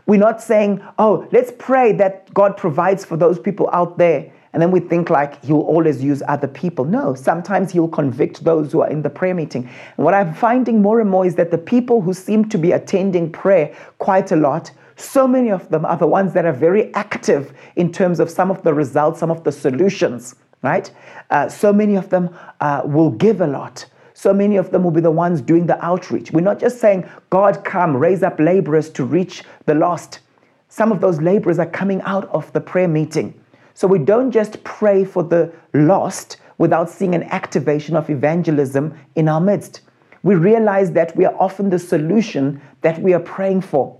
We're 0.07 0.19
not 0.19 0.41
saying, 0.41 0.81
oh, 0.97 1.27
let's 1.31 1.51
pray 1.59 1.91
that 1.93 2.33
God 2.33 2.57
provides 2.57 3.05
for 3.05 3.17
those 3.17 3.37
people 3.37 3.69
out 3.71 3.97
there. 3.97 4.31
And 4.53 4.61
then 4.61 4.71
we 4.71 4.79
think 4.79 5.09
like 5.09 5.43
he'll 5.45 5.61
always 5.61 6.03
use 6.03 6.23
other 6.27 6.47
people. 6.47 6.85
No, 6.85 7.13
sometimes 7.13 7.71
he'll 7.71 7.87
convict 7.87 8.43
those 8.43 8.71
who 8.71 8.81
are 8.81 8.89
in 8.89 9.01
the 9.01 9.09
prayer 9.09 9.35
meeting. 9.35 9.69
And 9.97 10.05
what 10.05 10.13
I'm 10.13 10.33
finding 10.33 10.81
more 10.81 10.99
and 10.99 11.09
more 11.09 11.25
is 11.25 11.35
that 11.35 11.51
the 11.51 11.57
people 11.57 12.01
who 12.01 12.13
seem 12.13 12.49
to 12.49 12.57
be 12.57 12.71
attending 12.71 13.31
prayer 13.31 13.75
quite 13.99 14.31
a 14.31 14.35
lot, 14.35 14.71
so 14.95 15.27
many 15.27 15.49
of 15.49 15.69
them 15.69 15.85
are 15.85 15.97
the 15.97 16.07
ones 16.07 16.33
that 16.33 16.45
are 16.45 16.53
very 16.53 16.93
active 16.93 17.53
in 17.75 17.91
terms 17.91 18.19
of 18.19 18.29
some 18.29 18.49
of 18.49 18.63
the 18.63 18.73
results, 18.73 19.19
some 19.19 19.31
of 19.31 19.43
the 19.43 19.51
solutions 19.51 20.35
right? 20.61 20.91
Uh, 21.29 21.47
so 21.47 21.71
many 21.71 21.95
of 21.95 22.09
them 22.09 22.35
uh, 22.59 22.81
will 22.85 23.11
give 23.11 23.41
a 23.41 23.47
lot. 23.47 23.85
So 24.13 24.33
many 24.33 24.57
of 24.57 24.71
them 24.71 24.83
will 24.83 24.91
be 24.91 25.01
the 25.01 25.11
ones 25.11 25.41
doing 25.41 25.65
the 25.65 25.83
outreach. 25.83 26.31
We're 26.31 26.41
not 26.41 26.59
just 26.59 26.79
saying, 26.79 27.09
God, 27.29 27.63
come, 27.63 27.95
raise 27.95 28.23
up 28.23 28.39
laborers 28.39 28.89
to 28.91 29.05
reach 29.05 29.43
the 29.65 29.75
lost. 29.75 30.19
Some 30.67 30.91
of 30.91 30.99
those 30.99 31.21
laborers 31.21 31.57
are 31.57 31.65
coming 31.65 32.01
out 32.01 32.27
of 32.29 32.51
the 32.51 32.59
prayer 32.59 32.87
meeting. 32.87 33.38
So 33.79 33.87
we 33.87 33.99
don't 33.99 34.29
just 34.29 34.61
pray 34.65 35.05
for 35.05 35.23
the 35.23 35.53
lost 35.73 36.35
without 36.57 36.89
seeing 36.89 37.15
an 37.15 37.23
activation 37.23 37.95
of 37.95 38.09
evangelism 38.09 38.93
in 39.15 39.29
our 39.29 39.39
midst. 39.39 39.83
We 40.21 40.35
realize 40.35 40.91
that 40.91 41.15
we 41.15 41.23
are 41.23 41.33
often 41.39 41.69
the 41.69 41.79
solution 41.79 42.61
that 42.81 43.01
we 43.01 43.13
are 43.13 43.21
praying 43.21 43.61
for. 43.61 43.97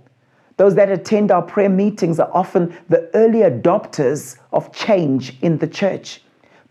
Those 0.58 0.74
that 0.74 0.90
attend 0.90 1.30
our 1.30 1.40
prayer 1.40 1.70
meetings 1.70 2.20
are 2.20 2.30
often 2.34 2.76
the 2.90 3.08
early 3.14 3.38
adopters 3.38 4.36
of 4.52 4.70
change 4.70 5.38
in 5.40 5.56
the 5.56 5.66
church. 5.66 6.20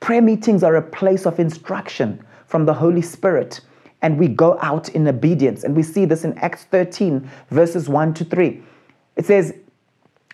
Prayer 0.01 0.21
meetings 0.21 0.61
are 0.61 0.75
a 0.75 0.81
place 0.83 1.25
of 1.25 1.39
instruction 1.39 2.23
from 2.45 2.67
the 2.67 2.75
Holy 2.75 3.01
Spirit, 3.01 3.61
and 4.03 4.19
we 4.19 4.27
go 4.27 4.59
out 4.61 4.89
in 4.89 5.07
obedience. 5.07 5.63
And 5.63 5.75
we 5.75 5.81
see 5.81 6.05
this 6.05 6.25
in 6.25 6.37
Acts 6.37 6.65
13, 6.65 7.27
verses 7.49 7.89
1 7.89 8.13
to 8.13 8.23
3. 8.23 8.61
It 9.15 9.25
says, 9.25 9.55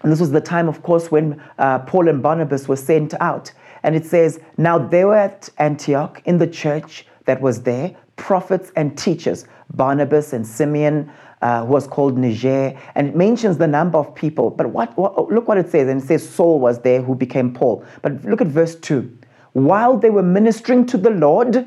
and 0.05 0.11
this 0.11 0.19
was 0.19 0.29
the 0.29 0.39
time, 0.39 0.69
of 0.69 0.83
course, 0.83 1.09
when 1.09 1.41
uh, 1.57 1.79
Paul 1.79 2.07
and 2.07 2.21
Barnabas 2.21 2.67
were 2.67 2.75
sent 2.75 3.15
out. 3.19 3.51
And 3.81 3.95
it 3.95 4.05
says, 4.05 4.39
Now 4.55 4.77
they 4.77 5.03
were 5.03 5.15
at 5.15 5.49
Antioch 5.57 6.21
in 6.25 6.37
the 6.37 6.45
church 6.45 7.07
that 7.25 7.41
was 7.41 7.63
there 7.63 7.95
prophets 8.17 8.71
and 8.75 8.95
teachers, 8.95 9.45
Barnabas 9.73 10.31
and 10.31 10.45
Simeon, 10.45 11.11
uh, 11.41 11.65
who 11.65 11.73
was 11.73 11.87
called 11.87 12.19
Niger, 12.19 12.79
and 12.93 13.07
it 13.07 13.15
mentions 13.15 13.57
the 13.57 13.65
number 13.65 13.97
of 13.97 14.13
people. 14.13 14.51
But 14.51 14.67
what, 14.67 14.95
what, 14.95 15.31
look 15.31 15.47
what 15.47 15.57
it 15.57 15.71
says, 15.71 15.89
and 15.89 16.03
it 16.03 16.05
says 16.05 16.29
Saul 16.29 16.59
was 16.59 16.81
there 16.81 17.01
who 17.01 17.15
became 17.15 17.51
Paul. 17.51 17.83
But 18.03 18.23
look 18.25 18.41
at 18.41 18.47
verse 18.47 18.75
2 18.75 19.17
while 19.53 19.97
they 19.97 20.11
were 20.11 20.21
ministering 20.21 20.85
to 20.85 20.97
the 20.97 21.09
Lord, 21.09 21.65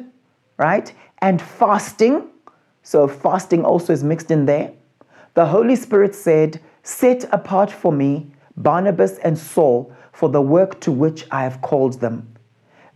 right, 0.59 0.92
and 1.18 1.42
fasting, 1.42 2.29
so 2.85 3.09
fasting 3.09 3.64
also 3.64 3.92
is 3.92 4.05
mixed 4.05 4.31
in 4.31 4.44
there, 4.44 4.72
the 5.35 5.46
Holy 5.46 5.74
Spirit 5.74 6.14
said, 6.14 6.61
Set 6.88 7.29
apart 7.35 7.70
for 7.70 7.92
me 7.92 8.33
Barnabas 8.57 9.18
and 9.18 9.37
Saul 9.37 9.92
for 10.11 10.31
the 10.31 10.40
work 10.40 10.81
to 10.81 10.90
which 10.90 11.27
I 11.31 11.42
have 11.42 11.61
called 11.61 12.01
them. 12.01 12.35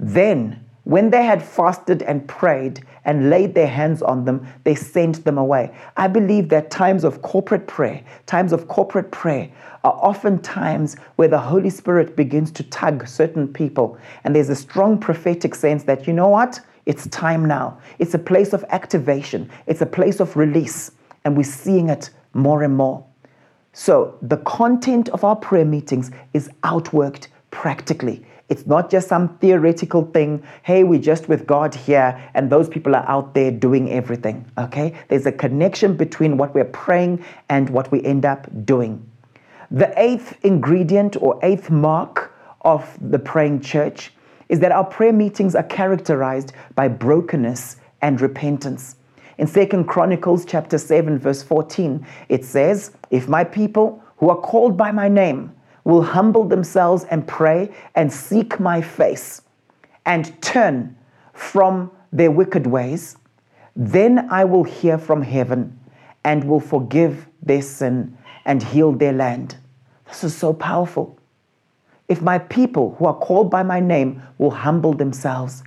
Then, 0.00 0.64
when 0.84 1.10
they 1.10 1.22
had 1.24 1.42
fasted 1.42 2.00
and 2.00 2.26
prayed 2.26 2.86
and 3.04 3.28
laid 3.28 3.54
their 3.54 3.66
hands 3.66 4.00
on 4.00 4.24
them, 4.24 4.46
they 4.64 4.74
sent 4.74 5.24
them 5.24 5.36
away. 5.36 5.76
I 5.98 6.08
believe 6.08 6.48
that 6.48 6.70
times 6.70 7.04
of 7.04 7.20
corporate 7.20 7.66
prayer, 7.66 8.02
times 8.24 8.54
of 8.54 8.66
corporate 8.66 9.10
prayer, 9.10 9.50
are 9.84 9.98
often 10.00 10.40
times 10.40 10.96
where 11.16 11.28
the 11.28 11.38
Holy 11.38 11.70
Spirit 11.70 12.16
begins 12.16 12.50
to 12.52 12.62
tug 12.62 13.06
certain 13.06 13.46
people. 13.46 13.98
And 14.24 14.34
there's 14.34 14.48
a 14.48 14.56
strong 14.56 14.98
prophetic 14.98 15.54
sense 15.54 15.84
that, 15.84 16.06
you 16.06 16.14
know 16.14 16.28
what? 16.28 16.58
It's 16.86 17.06
time 17.08 17.44
now. 17.44 17.78
It's 17.98 18.14
a 18.14 18.18
place 18.18 18.54
of 18.54 18.64
activation, 18.70 19.50
it's 19.66 19.82
a 19.82 19.86
place 19.86 20.18
of 20.18 20.34
release. 20.34 20.92
And 21.26 21.36
we're 21.36 21.44
seeing 21.44 21.90
it 21.90 22.08
more 22.32 22.62
and 22.62 22.74
more. 22.74 23.04
So, 23.74 24.18
the 24.20 24.36
content 24.36 25.08
of 25.10 25.24
our 25.24 25.34
prayer 25.34 25.64
meetings 25.64 26.10
is 26.34 26.50
outworked 26.62 27.28
practically. 27.50 28.22
It's 28.50 28.66
not 28.66 28.90
just 28.90 29.08
some 29.08 29.38
theoretical 29.38 30.04
thing. 30.12 30.42
Hey, 30.62 30.84
we're 30.84 31.00
just 31.00 31.26
with 31.26 31.46
God 31.46 31.74
here, 31.74 32.22
and 32.34 32.50
those 32.50 32.68
people 32.68 32.94
are 32.94 33.08
out 33.08 33.32
there 33.32 33.50
doing 33.50 33.90
everything. 33.90 34.44
Okay? 34.58 34.92
There's 35.08 35.24
a 35.24 35.32
connection 35.32 35.96
between 35.96 36.36
what 36.36 36.54
we're 36.54 36.66
praying 36.66 37.24
and 37.48 37.70
what 37.70 37.90
we 37.90 38.04
end 38.04 38.26
up 38.26 38.46
doing. 38.66 39.10
The 39.70 39.90
eighth 39.98 40.38
ingredient 40.44 41.16
or 41.22 41.40
eighth 41.42 41.70
mark 41.70 42.36
of 42.60 42.98
the 43.00 43.18
praying 43.18 43.62
church 43.62 44.12
is 44.50 44.60
that 44.60 44.70
our 44.70 44.84
prayer 44.84 45.14
meetings 45.14 45.54
are 45.54 45.62
characterized 45.62 46.52
by 46.74 46.88
brokenness 46.88 47.76
and 48.02 48.20
repentance. 48.20 48.96
In 49.38 49.46
2 49.46 49.84
Chronicles 49.84 50.44
chapter 50.44 50.78
7 50.78 51.18
verse 51.18 51.42
14, 51.42 52.04
it 52.28 52.44
says, 52.44 52.90
"If 53.10 53.28
my 53.28 53.44
people 53.44 54.02
who 54.18 54.28
are 54.28 54.36
called 54.36 54.76
by 54.76 54.92
my 54.92 55.08
name 55.08 55.52
will 55.84 56.02
humble 56.02 56.44
themselves 56.44 57.04
and 57.04 57.26
pray 57.26 57.70
and 57.94 58.12
seek 58.12 58.60
my 58.60 58.80
face 58.80 59.42
and 60.04 60.40
turn 60.42 60.96
from 61.32 61.90
their 62.12 62.30
wicked 62.30 62.66
ways, 62.66 63.16
then 63.74 64.28
I 64.30 64.44
will 64.44 64.64
hear 64.64 64.98
from 64.98 65.22
heaven 65.22 65.78
and 66.24 66.44
will 66.44 66.60
forgive 66.60 67.26
their 67.42 67.62
sin 67.62 68.16
and 68.44 68.62
heal 68.62 68.92
their 68.92 69.12
land." 69.12 69.56
This 70.06 70.24
is 70.24 70.36
so 70.36 70.52
powerful. 70.52 71.16
If 72.06 72.20
my 72.20 72.38
people 72.38 72.96
who 72.98 73.06
are 73.06 73.14
called 73.14 73.50
by 73.50 73.62
my 73.62 73.80
name 73.80 74.22
will 74.36 74.50
humble 74.50 74.92
themselves, 74.92 75.62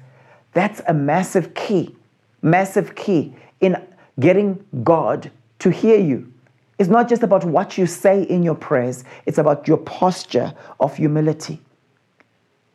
that's 0.53 0.81
a 0.87 0.93
massive 0.93 1.55
key, 1.55 1.95
massive 2.41 2.93
key 2.93 3.33
in 3.65 3.75
getting 4.19 4.63
God 4.83 5.31
to 5.59 5.69
hear 5.69 5.99
you. 5.99 6.31
It's 6.77 6.89
not 6.89 7.09
just 7.09 7.23
about 7.23 7.43
what 7.45 7.77
you 7.77 7.85
say 7.87 8.23
in 8.23 8.43
your 8.43 8.55
prayers, 8.55 9.03
it's 9.25 9.37
about 9.37 9.67
your 9.67 9.77
posture 9.77 10.53
of 10.79 10.95
humility. 10.97 11.61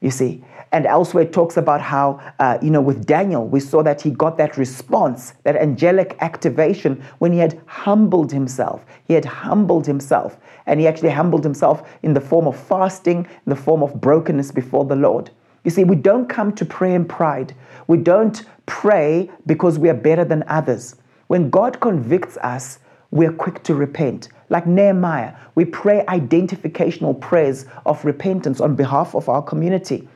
you 0.00 0.11
see. 0.11 0.42
And 0.72 0.87
elsewhere 0.87 1.24
it 1.24 1.33
talks 1.33 1.57
about 1.57 1.81
how, 1.81 2.20
uh, 2.38 2.59
you 2.62 2.70
know, 2.70 2.81
with 2.81 3.05
Daniel, 3.05 3.46
we 3.46 3.61
saw 3.61 3.83
that 3.83 4.00
he 4.00 4.11
got 4.11 4.38
that 4.38 4.57
response, 4.57 5.35
that 5.42 5.57
angelic 5.57 6.16
activation 6.20 7.03
when 7.18 7.33
he 7.33 7.38
had 7.38 7.61
humbled 7.66 8.31
himself. 8.33 8.85
He 9.07 9.14
had 9.14 9.24
humbled 9.24 9.87
himself. 9.87 10.38
And 10.66 10.79
he 10.79 10.87
actually 10.87 11.11
humbled 11.11 11.44
himself 11.44 11.83
in 12.03 12.14
the 12.14 12.20
form 12.20 12.46
of 12.46 12.57
fasting, 12.57 13.26
in 13.46 13.50
the 13.50 13.57
form 13.57 13.83
of 13.83 14.00
brokenness 14.00 14.53
before 14.53 14.85
the 14.85 14.96
Lord. 14.96 15.31
You 15.64 15.70
see, 15.70 15.85
we 15.85 15.96
don't 15.96 16.29
come 16.29 16.53
to 16.55 16.64
pray 16.64 16.94
in 16.94 17.05
pride. 17.05 17.55
We 17.90 17.98
don't 17.98 18.44
pray 18.66 19.29
because 19.46 19.76
we 19.76 19.88
are 19.88 19.94
better 19.94 20.24
than 20.24 20.44
others. 20.46 20.94
When 21.26 21.50
God 21.50 21.81
convicts 21.81 22.37
us, 22.37 22.79
we're 23.11 23.33
quick 23.33 23.64
to 23.64 23.74
repent. 23.74 24.29
Like 24.48 24.64
Nehemiah, 24.64 25.35
we 25.57 25.64
pray 25.64 26.05
identificational 26.07 27.20
prayers 27.20 27.66
of 27.85 28.05
repentance 28.05 28.61
on 28.61 28.76
behalf 28.76 29.16
of 29.16 29.29
our 29.29 29.42
community. 29.42 30.09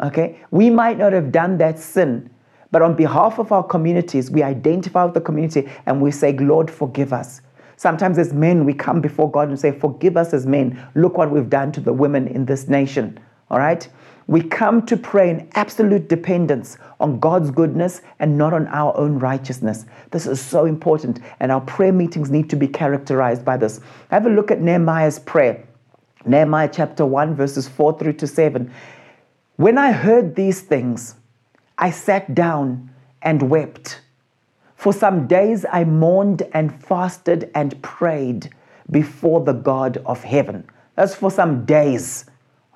Okay? 0.00 0.40
We 0.50 0.70
might 0.70 0.98
not 0.98 1.12
have 1.12 1.30
done 1.30 1.56
that 1.58 1.78
sin, 1.78 2.30
but 2.72 2.82
on 2.82 2.96
behalf 2.96 3.38
of 3.38 3.52
our 3.52 3.62
communities, 3.62 4.28
we 4.28 4.42
identify 4.42 5.04
with 5.04 5.14
the 5.14 5.20
community 5.20 5.68
and 5.86 6.02
we 6.02 6.10
say, 6.10 6.36
Lord, 6.36 6.68
forgive 6.68 7.12
us. 7.12 7.42
Sometimes 7.76 8.18
as 8.18 8.32
men, 8.32 8.64
we 8.64 8.74
come 8.74 9.00
before 9.00 9.30
God 9.30 9.50
and 9.50 9.60
say, 9.60 9.70
Forgive 9.70 10.16
us 10.16 10.34
as 10.34 10.48
men. 10.48 10.84
Look 10.96 11.16
what 11.16 11.30
we've 11.30 11.48
done 11.48 11.70
to 11.72 11.80
the 11.80 11.92
women 11.92 12.26
in 12.26 12.46
this 12.46 12.66
nation. 12.66 13.20
All 13.50 13.58
right? 13.58 13.88
We 14.30 14.42
come 14.42 14.86
to 14.86 14.96
pray 14.96 15.28
in 15.28 15.50
absolute 15.56 16.08
dependence 16.08 16.78
on 17.00 17.18
God's 17.18 17.50
goodness 17.50 18.00
and 18.20 18.38
not 18.38 18.52
on 18.52 18.68
our 18.68 18.96
own 18.96 19.18
righteousness. 19.18 19.86
This 20.12 20.24
is 20.24 20.40
so 20.40 20.66
important, 20.66 21.18
and 21.40 21.50
our 21.50 21.62
prayer 21.62 21.92
meetings 21.92 22.30
need 22.30 22.48
to 22.50 22.56
be 22.56 22.68
characterized 22.68 23.44
by 23.44 23.56
this. 23.56 23.80
Have 24.12 24.26
a 24.26 24.30
look 24.30 24.52
at 24.52 24.60
Nehemiah's 24.60 25.18
prayer. 25.18 25.66
Nehemiah 26.24 26.70
chapter 26.72 27.04
1, 27.04 27.34
verses 27.34 27.66
4 27.66 27.98
through 27.98 28.12
to 28.12 28.28
7. 28.28 28.72
When 29.56 29.76
I 29.76 29.90
heard 29.90 30.36
these 30.36 30.60
things, 30.60 31.16
I 31.76 31.90
sat 31.90 32.32
down 32.32 32.88
and 33.22 33.50
wept. 33.50 34.00
For 34.76 34.92
some 34.92 35.26
days 35.26 35.66
I 35.72 35.82
mourned 35.82 36.42
and 36.52 36.72
fasted 36.84 37.50
and 37.52 37.82
prayed 37.82 38.54
before 38.92 39.40
the 39.40 39.54
God 39.54 39.96
of 40.06 40.22
heaven. 40.22 40.68
That's 40.94 41.16
for 41.16 41.32
some 41.32 41.64
days, 41.64 42.26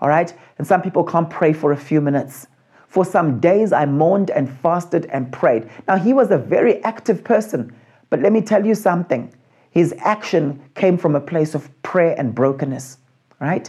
all 0.00 0.09
right? 0.09 0.33
And 0.59 0.66
some 0.66 0.83
people 0.83 1.04
can't 1.04 1.30
pray 1.30 1.52
for 1.52 1.72
a 1.72 1.76
few 1.76 2.00
minutes. 2.00 2.46
For 2.88 3.04
some 3.04 3.40
days 3.40 3.72
I 3.72 3.87
mourned 3.87 4.30
and 4.30 4.48
fasted 4.48 5.07
and 5.07 5.33
prayed. 5.33 5.68
Now, 5.88 5.96
he 5.96 6.12
was 6.12 6.30
a 6.30 6.38
very 6.38 6.83
active 6.85 7.24
person, 7.24 7.74
but 8.09 8.20
let 8.20 8.33
me 8.33 8.40
tell 8.40 8.64
you 8.64 8.74
something. 8.74 9.35
His 9.70 9.92
action 9.98 10.62
came 10.74 10.96
from 10.96 11.16
a 11.16 11.20
place 11.20 11.54
of 11.54 11.70
prayer 11.83 12.14
and 12.16 12.35
brokenness, 12.35 12.98
right? 13.40 13.68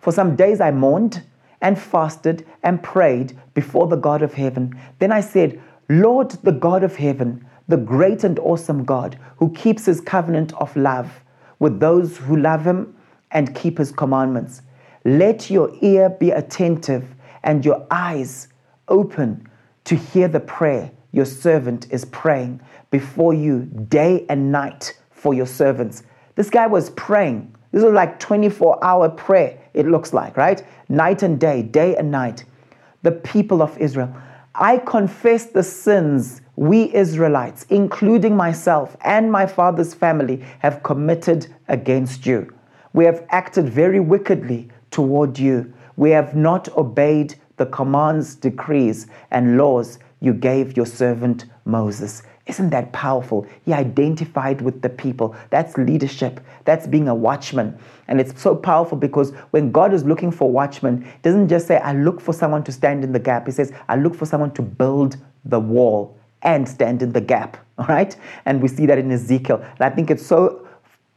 For 0.00 0.10
some 0.10 0.36
days 0.36 0.60
I 0.60 0.70
mourned 0.70 1.22
and 1.60 1.78
fasted 1.78 2.46
and 2.62 2.82
prayed 2.82 3.38
before 3.54 3.86
the 3.86 3.96
God 3.96 4.22
of 4.22 4.34
heaven. 4.34 4.78
Then 4.98 5.12
I 5.12 5.20
said, 5.20 5.60
Lord, 5.88 6.30
the 6.42 6.52
God 6.52 6.82
of 6.82 6.96
heaven, 6.96 7.46
the 7.68 7.76
great 7.76 8.24
and 8.24 8.38
awesome 8.38 8.84
God 8.84 9.18
who 9.36 9.52
keeps 9.52 9.84
his 9.84 10.00
covenant 10.00 10.54
of 10.54 10.74
love 10.74 11.20
with 11.58 11.78
those 11.80 12.16
who 12.16 12.36
love 12.36 12.66
him 12.66 12.96
and 13.30 13.54
keep 13.54 13.78
his 13.78 13.92
commandments. 13.92 14.62
Let 15.04 15.50
your 15.50 15.72
ear 15.80 16.10
be 16.10 16.30
attentive 16.30 17.14
and 17.42 17.64
your 17.64 17.86
eyes 17.90 18.48
open 18.88 19.48
to 19.84 19.96
hear 19.96 20.28
the 20.28 20.40
prayer 20.40 20.90
your 21.10 21.26
servant 21.26 21.86
is 21.90 22.04
praying 22.06 22.60
before 22.90 23.34
you 23.34 23.64
day 23.88 24.24
and 24.28 24.50
night 24.50 24.98
for 25.10 25.34
your 25.34 25.46
servants. 25.46 26.02
This 26.34 26.50
guy 26.50 26.66
was 26.66 26.90
praying. 26.90 27.54
This 27.72 27.82
was 27.82 27.92
like 27.92 28.18
24 28.18 28.84
hour 28.84 29.08
prayer, 29.08 29.58
it 29.74 29.86
looks 29.86 30.12
like, 30.12 30.36
right? 30.36 30.62
night 30.92 31.22
and 31.22 31.40
day, 31.40 31.62
day 31.62 31.96
and 31.96 32.10
night, 32.10 32.44
the 33.02 33.10
people 33.12 33.62
of 33.62 33.76
Israel. 33.78 34.14
I 34.54 34.76
confess 34.78 35.46
the 35.46 35.62
sins 35.62 36.42
we 36.56 36.94
Israelites, 36.94 37.64
including 37.70 38.36
myself 38.36 38.96
and 39.02 39.32
my 39.32 39.46
father's 39.46 39.94
family, 39.94 40.44
have 40.58 40.82
committed 40.82 41.46
against 41.68 42.26
you. 42.26 42.54
We 42.92 43.06
have 43.06 43.24
acted 43.30 43.70
very 43.70 44.00
wickedly 44.00 44.68
toward 44.92 45.38
you. 45.38 45.72
We 45.96 46.10
have 46.10 46.36
not 46.36 46.68
obeyed 46.76 47.34
the 47.56 47.66
commands, 47.66 48.36
decrees, 48.36 49.08
and 49.30 49.58
laws 49.58 49.98
you 50.20 50.32
gave 50.32 50.76
your 50.76 50.86
servant 50.86 51.46
Moses. 51.64 52.22
Isn't 52.46 52.70
that 52.70 52.92
powerful? 52.92 53.46
He 53.64 53.72
identified 53.72 54.62
with 54.62 54.82
the 54.82 54.88
people. 54.88 55.36
That's 55.50 55.76
leadership. 55.76 56.40
That's 56.64 56.86
being 56.86 57.08
a 57.08 57.14
watchman. 57.14 57.78
And 58.08 58.20
it's 58.20 58.40
so 58.40 58.56
powerful 58.56 58.98
because 58.98 59.30
when 59.50 59.70
God 59.70 59.92
is 59.94 60.04
looking 60.04 60.32
for 60.32 60.50
watchmen, 60.50 61.02
he 61.02 61.18
doesn't 61.22 61.48
just 61.48 61.68
say, 61.68 61.78
I 61.78 61.92
look 61.92 62.20
for 62.20 62.32
someone 62.32 62.64
to 62.64 62.72
stand 62.72 63.04
in 63.04 63.12
the 63.12 63.20
gap. 63.20 63.46
He 63.46 63.52
says, 63.52 63.72
I 63.88 63.96
look 63.96 64.14
for 64.14 64.26
someone 64.26 64.52
to 64.54 64.62
build 64.62 65.16
the 65.44 65.60
wall 65.60 66.16
and 66.42 66.68
stand 66.68 67.02
in 67.02 67.12
the 67.12 67.20
gap. 67.20 67.56
All 67.78 67.86
right? 67.86 68.16
And 68.44 68.60
we 68.60 68.68
see 68.68 68.86
that 68.86 68.98
in 68.98 69.10
Ezekiel. 69.10 69.58
And 69.62 69.80
I 69.80 69.90
think 69.90 70.10
it's 70.10 70.26
so 70.26 70.66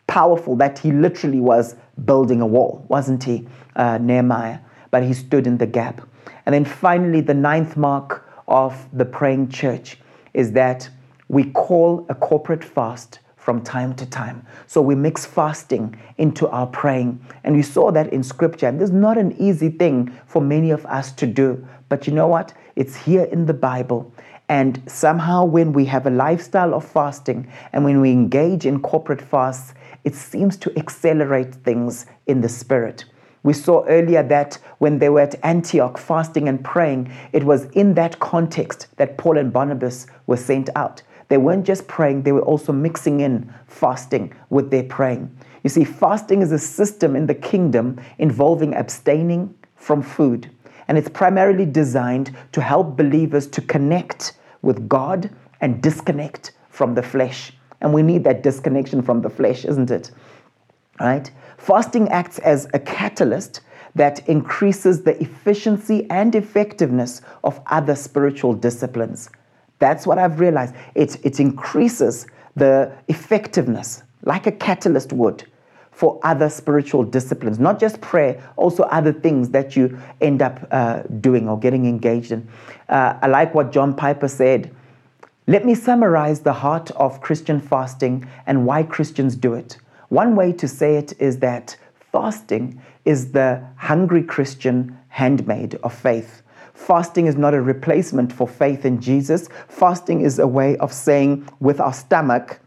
powerful 0.08 0.56
that 0.58 0.78
he 0.78 0.92
literally 0.92 1.42
was 1.42 1.76
building 2.06 2.42
a 2.42 2.46
wall, 2.46 2.86
wasn't 2.88 3.24
he, 3.24 3.48
uh, 3.76 3.98
Nehemiah? 4.00 4.60
But 4.92 5.04
he 5.04 5.14
stood 5.14 5.48
in 5.48 5.58
the 5.58 5.68
gap. 5.68 6.02
And 6.46 6.54
then 6.54 6.66
finally, 6.66 7.22
the 7.22 7.34
ninth 7.34 7.76
mark 7.76 8.30
of 8.48 8.88
the 8.94 9.06
praying 9.06 9.50
church 9.50 9.98
is 10.34 10.52
that 10.52 10.90
we 11.28 11.46
call 11.52 12.06
a 12.10 12.16
corporate 12.16 12.64
fast 12.64 13.20
from 13.38 13.62
time 13.62 13.94
to 13.96 14.06
time. 14.06 14.46
So 14.66 14.82
we 14.82 14.96
mix 14.96 15.26
fasting 15.26 15.96
into 16.18 16.48
our 16.50 16.66
praying. 16.66 17.24
And 17.44 17.56
we 17.56 17.62
saw 17.62 17.92
that 17.92 18.12
in 18.12 18.24
scripture. 18.24 18.68
And 18.68 18.80
this 18.80 18.90
is 18.90 18.96
not 18.96 19.18
an 19.18 19.36
easy 19.40 19.70
thing 19.70 20.12
for 20.26 20.42
many 20.42 20.72
of 20.72 20.86
us 20.88 21.12
to 21.14 21.28
do. 21.28 21.66
But 21.88 22.08
you 22.08 22.14
know 22.14 22.28
what? 22.28 22.54
It's 22.76 22.96
here 22.96 23.26
in 23.26 23.46
the 23.46 23.54
Bible. 23.54 24.12
And 24.50 24.82
somehow, 24.88 25.46
when 25.46 25.74
we 25.74 25.86
have 25.86 26.06
a 26.06 26.12
lifestyle 26.12 26.74
of 26.74 26.86
fasting 26.86 27.48
and 27.74 27.84
when 27.84 28.02
we 28.02 28.12
engage 28.12 28.66
in 28.66 28.80
corporate 28.80 29.22
fasts, 29.22 29.74
it 30.04 30.16
seems 30.16 30.58
to 30.58 30.78
accelerate 30.78 31.54
things 31.56 32.06
in 32.28 32.42
the 32.42 32.50
spirit. 32.50 33.06
We 33.46 33.54
saw 33.54 33.86
earlier 33.86 34.24
that 34.24 34.58
when 34.80 34.98
they 34.98 35.08
were 35.08 35.20
at 35.20 35.36
Antioch 35.46 36.00
fasting 36.00 36.50
and 36.50 36.64
praying, 36.64 37.14
it 37.32 37.44
was 37.44 37.66
in 37.66 37.94
that 37.94 38.18
context 38.18 38.88
that 38.98 39.20
Paul 39.20 39.38
and 39.38 39.54
Barnabas 39.54 40.08
were 40.26 40.36
sent 40.36 40.68
out. 40.76 41.04
They 41.28 41.38
weren't 41.38 41.64
just 41.64 41.88
praying, 41.88 42.24
they 42.24 42.32
were 42.32 42.42
also 42.42 42.74
mixing 42.74 43.20
in 43.20 43.54
fasting 43.68 44.34
with 44.50 44.72
their 44.72 44.82
praying. 44.82 45.30
You 45.64 45.70
see, 45.70 45.84
fasting 45.84 46.42
is 46.42 46.52
a 46.52 46.58
system 46.58 47.16
in 47.16 47.28
the 47.28 47.36
kingdom 47.36 48.02
involving 48.18 48.74
abstaining 48.74 49.54
from 49.76 50.02
food. 50.02 50.50
And 50.88 50.98
it's 50.98 51.10
primarily 51.10 51.68
designed 51.68 52.36
to 52.54 52.62
help 52.62 52.98
believers 52.98 53.46
to 53.50 53.62
connect 53.62 54.34
with 54.64 54.90
God 54.90 55.30
and 55.62 55.84
disconnect 55.84 56.54
from 56.70 56.96
the 56.96 57.04
flesh. 57.04 57.54
And 57.82 57.94
we 57.94 58.02
need 58.02 58.24
that 58.24 58.42
disconnection 58.42 59.04
from 59.04 59.22
the 59.22 59.30
flesh, 59.30 59.66
isn't 59.66 59.92
it? 59.92 60.10
Right? 61.00 61.30
Fasting 61.58 62.10
acts 62.10 62.40
as 62.40 62.68
a 62.74 62.80
catalyst 62.80 63.62
that 63.96 64.28
increases 64.28 65.04
the 65.04 65.20
efficiency 65.22 66.06
and 66.10 66.36
effectiveness 66.36 67.22
of 67.44 67.60
other 67.68 67.96
spiritual 67.96 68.54
disciplines. 68.54 69.30
That's 69.80 70.06
what 70.06 70.18
I've 70.18 70.40
realized. 70.40 70.76
It, 70.96 71.24
it 71.26 71.40
increases 71.40 72.28
the 72.56 72.92
effectiveness, 73.08 74.04
like 74.24 74.48
a 74.48 74.52
catalyst 74.52 75.12
would, 75.14 75.46
for 75.92 76.20
other 76.24 76.50
spiritual 76.50 77.04
disciplines, 77.04 77.58
not 77.58 77.80
just 77.80 78.02
prayer, 78.02 78.42
also 78.58 78.84
other 78.84 79.14
things 79.14 79.50
that 79.50 79.78
you 79.78 79.98
end 80.20 80.42
up 80.42 80.68
uh, 80.72 81.02
doing 81.22 81.48
or 81.48 81.58
getting 81.58 81.86
engaged 81.86 82.32
in. 82.34 82.48
Uh, 82.90 83.18
I 83.22 83.28
like 83.28 83.54
what 83.56 83.72
John 83.72 83.96
Piper 83.96 84.28
said. 84.28 84.76
Let 85.48 85.66
me 85.66 85.74
summarize 85.74 86.42
the 86.42 86.54
heart 86.54 86.92
of 86.92 87.22
Christian 87.22 87.62
fasting 87.62 88.28
and 88.46 88.66
why 88.66 88.84
Christians 88.84 89.38
do 89.38 89.54
it. 89.54 89.78
One 90.10 90.36
way 90.36 90.54
to 90.54 90.68
say 90.68 90.98
it 90.98 91.14
is 91.20 91.40
that 91.40 91.78
fasting 92.12 92.82
is 93.06 93.32
the 93.32 93.64
hungry 93.78 94.24
Christian 94.24 94.98
handmaid 95.10 95.76
of 95.84 95.94
faith. 95.94 96.42
Fasting 96.74 97.26
is 97.26 97.36
not 97.36 97.54
a 97.54 97.62
replacement 97.62 98.32
for 98.32 98.48
faith 98.48 98.86
in 98.86 99.00
Jesus. 99.00 99.48
Fasting 99.68 100.22
is 100.22 100.40
a 100.40 100.48
way 100.48 100.78
of 100.78 100.92
saying 100.92 101.48
with 101.60 101.80
our 101.80 101.94
stomach 101.94 102.60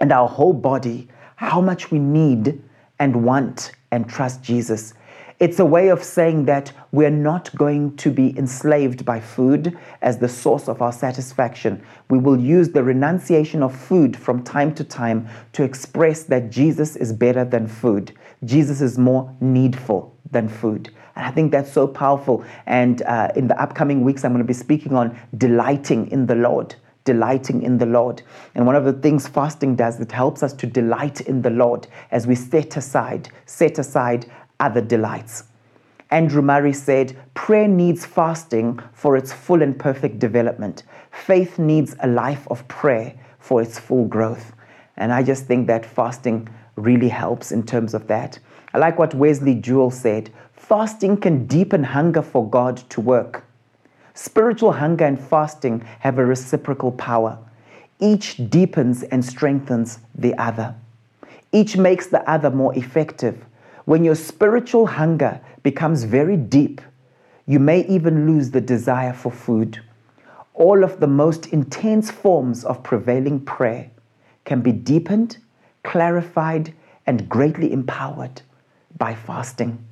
and 0.00 0.12
our 0.12 0.28
whole 0.28 0.52
body 0.52 1.08
how 1.36 1.60
much 1.60 1.90
we 1.90 1.98
need 1.98 2.62
and 2.98 3.24
want 3.24 3.72
and 3.90 4.08
trust 4.08 4.42
Jesus. 4.42 4.94
It's 5.42 5.58
a 5.58 5.66
way 5.66 5.88
of 5.88 6.04
saying 6.04 6.44
that 6.44 6.70
we're 6.92 7.10
not 7.10 7.52
going 7.56 7.96
to 7.96 8.12
be 8.12 8.38
enslaved 8.38 9.04
by 9.04 9.18
food 9.18 9.76
as 10.00 10.18
the 10.18 10.28
source 10.28 10.68
of 10.68 10.80
our 10.80 10.92
satisfaction. 10.92 11.82
We 12.08 12.18
will 12.18 12.38
use 12.38 12.68
the 12.68 12.84
renunciation 12.84 13.60
of 13.64 13.74
food 13.74 14.16
from 14.16 14.44
time 14.44 14.72
to 14.76 14.84
time 14.84 15.28
to 15.54 15.64
express 15.64 16.22
that 16.22 16.50
Jesus 16.50 16.94
is 16.94 17.12
better 17.12 17.44
than 17.44 17.66
food. 17.66 18.12
Jesus 18.44 18.80
is 18.80 18.98
more 18.98 19.34
needful 19.40 20.16
than 20.30 20.48
food. 20.48 20.92
And 21.16 21.26
I 21.26 21.32
think 21.32 21.50
that's 21.50 21.72
so 21.72 21.88
powerful. 21.88 22.44
And 22.66 23.02
uh, 23.02 23.32
in 23.34 23.48
the 23.48 23.60
upcoming 23.60 24.04
weeks, 24.04 24.24
I'm 24.24 24.30
going 24.30 24.44
to 24.44 24.46
be 24.46 24.54
speaking 24.54 24.94
on 24.94 25.18
delighting 25.36 26.08
in 26.12 26.26
the 26.26 26.36
Lord. 26.36 26.76
Delighting 27.04 27.64
in 27.64 27.78
the 27.78 27.86
Lord. 27.86 28.22
And 28.54 28.64
one 28.64 28.76
of 28.76 28.84
the 28.84 28.92
things 28.92 29.26
fasting 29.26 29.74
does, 29.74 29.98
it 29.98 30.12
helps 30.12 30.44
us 30.44 30.52
to 30.52 30.68
delight 30.68 31.20
in 31.22 31.42
the 31.42 31.50
Lord 31.50 31.88
as 32.12 32.28
we 32.28 32.36
set 32.36 32.76
aside, 32.76 33.28
set 33.44 33.80
aside 33.80 34.30
other 34.62 34.80
delights. 34.80 35.44
Andrew 36.10 36.42
Murray 36.42 36.72
said, 36.72 37.16
Prayer 37.34 37.68
needs 37.68 38.06
fasting 38.06 38.80
for 38.94 39.16
its 39.16 39.32
full 39.32 39.62
and 39.62 39.78
perfect 39.78 40.18
development. 40.18 40.84
Faith 41.10 41.58
needs 41.58 41.94
a 42.00 42.06
life 42.06 42.46
of 42.50 42.66
prayer 42.68 43.14
for 43.38 43.60
its 43.60 43.78
full 43.78 44.06
growth. 44.06 44.52
And 44.96 45.12
I 45.12 45.22
just 45.22 45.46
think 45.46 45.66
that 45.66 45.84
fasting 45.84 46.48
really 46.76 47.08
helps 47.08 47.50
in 47.50 47.64
terms 47.64 47.94
of 47.94 48.06
that. 48.06 48.38
I 48.74 48.78
like 48.78 48.98
what 48.98 49.14
Wesley 49.14 49.54
Duewel 49.54 49.92
said 49.92 50.30
fasting 50.54 51.16
can 51.16 51.46
deepen 51.46 51.82
hunger 51.82 52.22
for 52.22 52.48
God 52.48 52.76
to 52.90 53.00
work. 53.00 53.44
Spiritual 54.14 54.72
hunger 54.72 55.06
and 55.06 55.18
fasting 55.18 55.80
have 56.00 56.18
a 56.18 56.24
reciprocal 56.24 56.92
power. 56.92 57.38
Each 57.98 58.36
deepens 58.50 59.02
and 59.02 59.24
strengthens 59.24 59.98
the 60.14 60.34
other. 60.38 60.74
Each 61.52 61.76
makes 61.76 62.06
the 62.06 62.28
other 62.30 62.50
more 62.50 62.74
effective. 62.76 63.44
When 63.84 64.04
your 64.04 64.14
spiritual 64.14 64.86
hunger 64.86 65.40
becomes 65.62 66.04
very 66.04 66.36
deep, 66.36 66.80
you 67.46 67.58
may 67.58 67.84
even 67.86 68.26
lose 68.26 68.50
the 68.50 68.60
desire 68.60 69.12
for 69.12 69.32
food. 69.32 69.80
All 70.54 70.84
of 70.84 71.00
the 71.00 71.06
most 71.06 71.46
intense 71.46 72.10
forms 72.10 72.64
of 72.64 72.82
prevailing 72.82 73.40
prayer 73.40 73.90
can 74.44 74.60
be 74.60 74.72
deepened, 74.72 75.38
clarified, 75.82 76.74
and 77.06 77.28
greatly 77.28 77.72
empowered 77.72 78.42
by 78.96 79.14
fasting. 79.14 79.84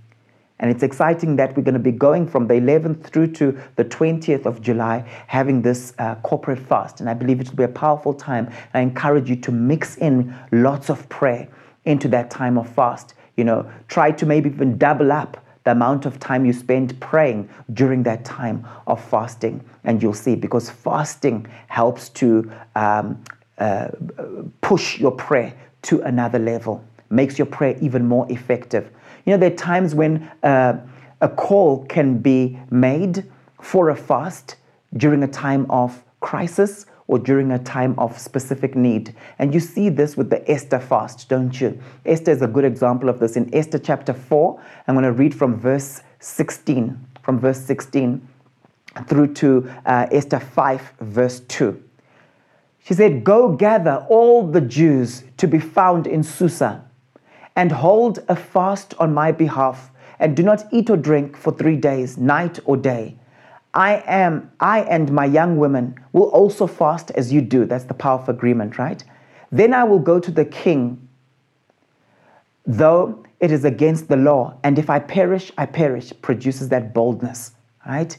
And 0.60 0.70
it's 0.70 0.82
exciting 0.82 1.36
that 1.36 1.56
we're 1.56 1.62
going 1.62 1.74
to 1.74 1.80
be 1.80 1.90
going 1.90 2.28
from 2.28 2.46
the 2.46 2.54
11th 2.54 3.04
through 3.04 3.28
to 3.32 3.58
the 3.76 3.84
20th 3.84 4.44
of 4.44 4.60
July 4.60 5.08
having 5.26 5.62
this 5.62 5.94
uh, 5.98 6.16
corporate 6.16 6.58
fast. 6.58 7.00
And 7.00 7.08
I 7.08 7.14
believe 7.14 7.40
it 7.40 7.48
will 7.48 7.56
be 7.56 7.64
a 7.64 7.68
powerful 7.68 8.12
time. 8.12 8.52
I 8.74 8.80
encourage 8.80 9.30
you 9.30 9.36
to 9.36 9.50
mix 9.50 9.96
in 9.96 10.36
lots 10.52 10.90
of 10.90 11.08
prayer 11.08 11.48
into 11.86 12.08
that 12.08 12.30
time 12.30 12.58
of 12.58 12.68
fast. 12.68 13.14
You 13.40 13.44
know, 13.44 13.70
try 13.88 14.12
to 14.12 14.26
maybe 14.26 14.50
even 14.50 14.76
double 14.76 15.10
up 15.10 15.42
the 15.64 15.70
amount 15.70 16.04
of 16.04 16.18
time 16.18 16.44
you 16.44 16.52
spend 16.52 16.98
praying 17.00 17.48
during 17.72 18.02
that 18.02 18.22
time 18.22 18.66
of 18.86 19.02
fasting. 19.02 19.64
And 19.84 20.02
you'll 20.02 20.20
see, 20.26 20.36
because 20.36 20.68
fasting 20.68 21.46
helps 21.68 22.10
to 22.20 22.50
um, 22.74 23.22
uh, 23.56 23.88
push 24.60 24.98
your 24.98 25.12
prayer 25.12 25.54
to 25.88 26.02
another 26.02 26.38
level, 26.38 26.84
makes 27.08 27.38
your 27.38 27.46
prayer 27.46 27.76
even 27.80 28.06
more 28.06 28.26
effective. 28.30 28.90
You 29.24 29.32
know, 29.32 29.38
there 29.38 29.52
are 29.52 29.56
times 29.56 29.94
when 29.94 30.30
uh, 30.42 30.74
a 31.22 31.28
call 31.28 31.86
can 31.86 32.18
be 32.18 32.58
made 32.70 33.24
for 33.62 33.88
a 33.88 33.96
fast 33.96 34.56
during 34.98 35.22
a 35.22 35.28
time 35.28 35.64
of 35.70 36.02
crisis 36.20 36.84
or 37.10 37.18
during 37.18 37.50
a 37.50 37.58
time 37.58 37.92
of 37.98 38.16
specific 38.16 38.76
need. 38.76 39.12
And 39.40 39.52
you 39.52 39.58
see 39.58 39.88
this 39.88 40.16
with 40.16 40.30
the 40.30 40.48
Esther 40.48 40.78
fast, 40.78 41.28
don't 41.28 41.60
you? 41.60 41.76
Esther 42.06 42.30
is 42.30 42.40
a 42.40 42.46
good 42.46 42.64
example 42.64 43.08
of 43.08 43.18
this. 43.18 43.36
In 43.36 43.52
Esther 43.52 43.80
chapter 43.80 44.14
4, 44.14 44.62
I'm 44.86 44.94
going 44.94 45.02
to 45.02 45.10
read 45.10 45.34
from 45.34 45.58
verse 45.58 46.02
16, 46.20 46.96
from 47.24 47.40
verse 47.40 47.60
16 47.62 48.26
through 49.08 49.34
to 49.34 49.68
uh, 49.86 50.06
Esther 50.12 50.38
5, 50.38 50.92
verse 51.00 51.40
2. 51.40 51.82
She 52.84 52.94
said, 52.94 53.24
Go 53.24 53.56
gather 53.56 54.06
all 54.08 54.46
the 54.46 54.60
Jews 54.60 55.24
to 55.38 55.48
be 55.48 55.58
found 55.58 56.06
in 56.06 56.22
Susa 56.22 56.84
and 57.56 57.72
hold 57.72 58.20
a 58.28 58.36
fast 58.36 58.94
on 59.00 59.12
my 59.12 59.32
behalf, 59.32 59.90
and 60.20 60.36
do 60.36 60.44
not 60.44 60.64
eat 60.70 60.88
or 60.88 60.96
drink 60.96 61.36
for 61.36 61.50
three 61.52 61.76
days, 61.76 62.16
night 62.16 62.60
or 62.66 62.76
day. 62.76 63.16
I 63.74 64.02
am, 64.06 64.50
I 64.58 64.80
and 64.80 65.12
my 65.12 65.24
young 65.24 65.56
women 65.56 65.94
will 66.12 66.28
also 66.30 66.66
fast 66.66 67.10
as 67.12 67.32
you 67.32 67.40
do. 67.40 67.64
That's 67.64 67.84
the 67.84 67.94
power 67.94 68.18
of 68.18 68.28
agreement, 68.28 68.78
right? 68.78 69.02
Then 69.52 69.74
I 69.74 69.84
will 69.84 69.98
go 69.98 70.18
to 70.18 70.30
the 70.30 70.44
king, 70.44 71.08
though 72.66 73.24
it 73.38 73.50
is 73.52 73.64
against 73.64 74.08
the 74.08 74.16
law. 74.16 74.54
And 74.64 74.78
if 74.78 74.90
I 74.90 74.98
perish, 74.98 75.52
I 75.56 75.66
perish, 75.66 76.12
produces 76.20 76.68
that 76.70 76.92
boldness, 76.92 77.52
right? 77.86 78.16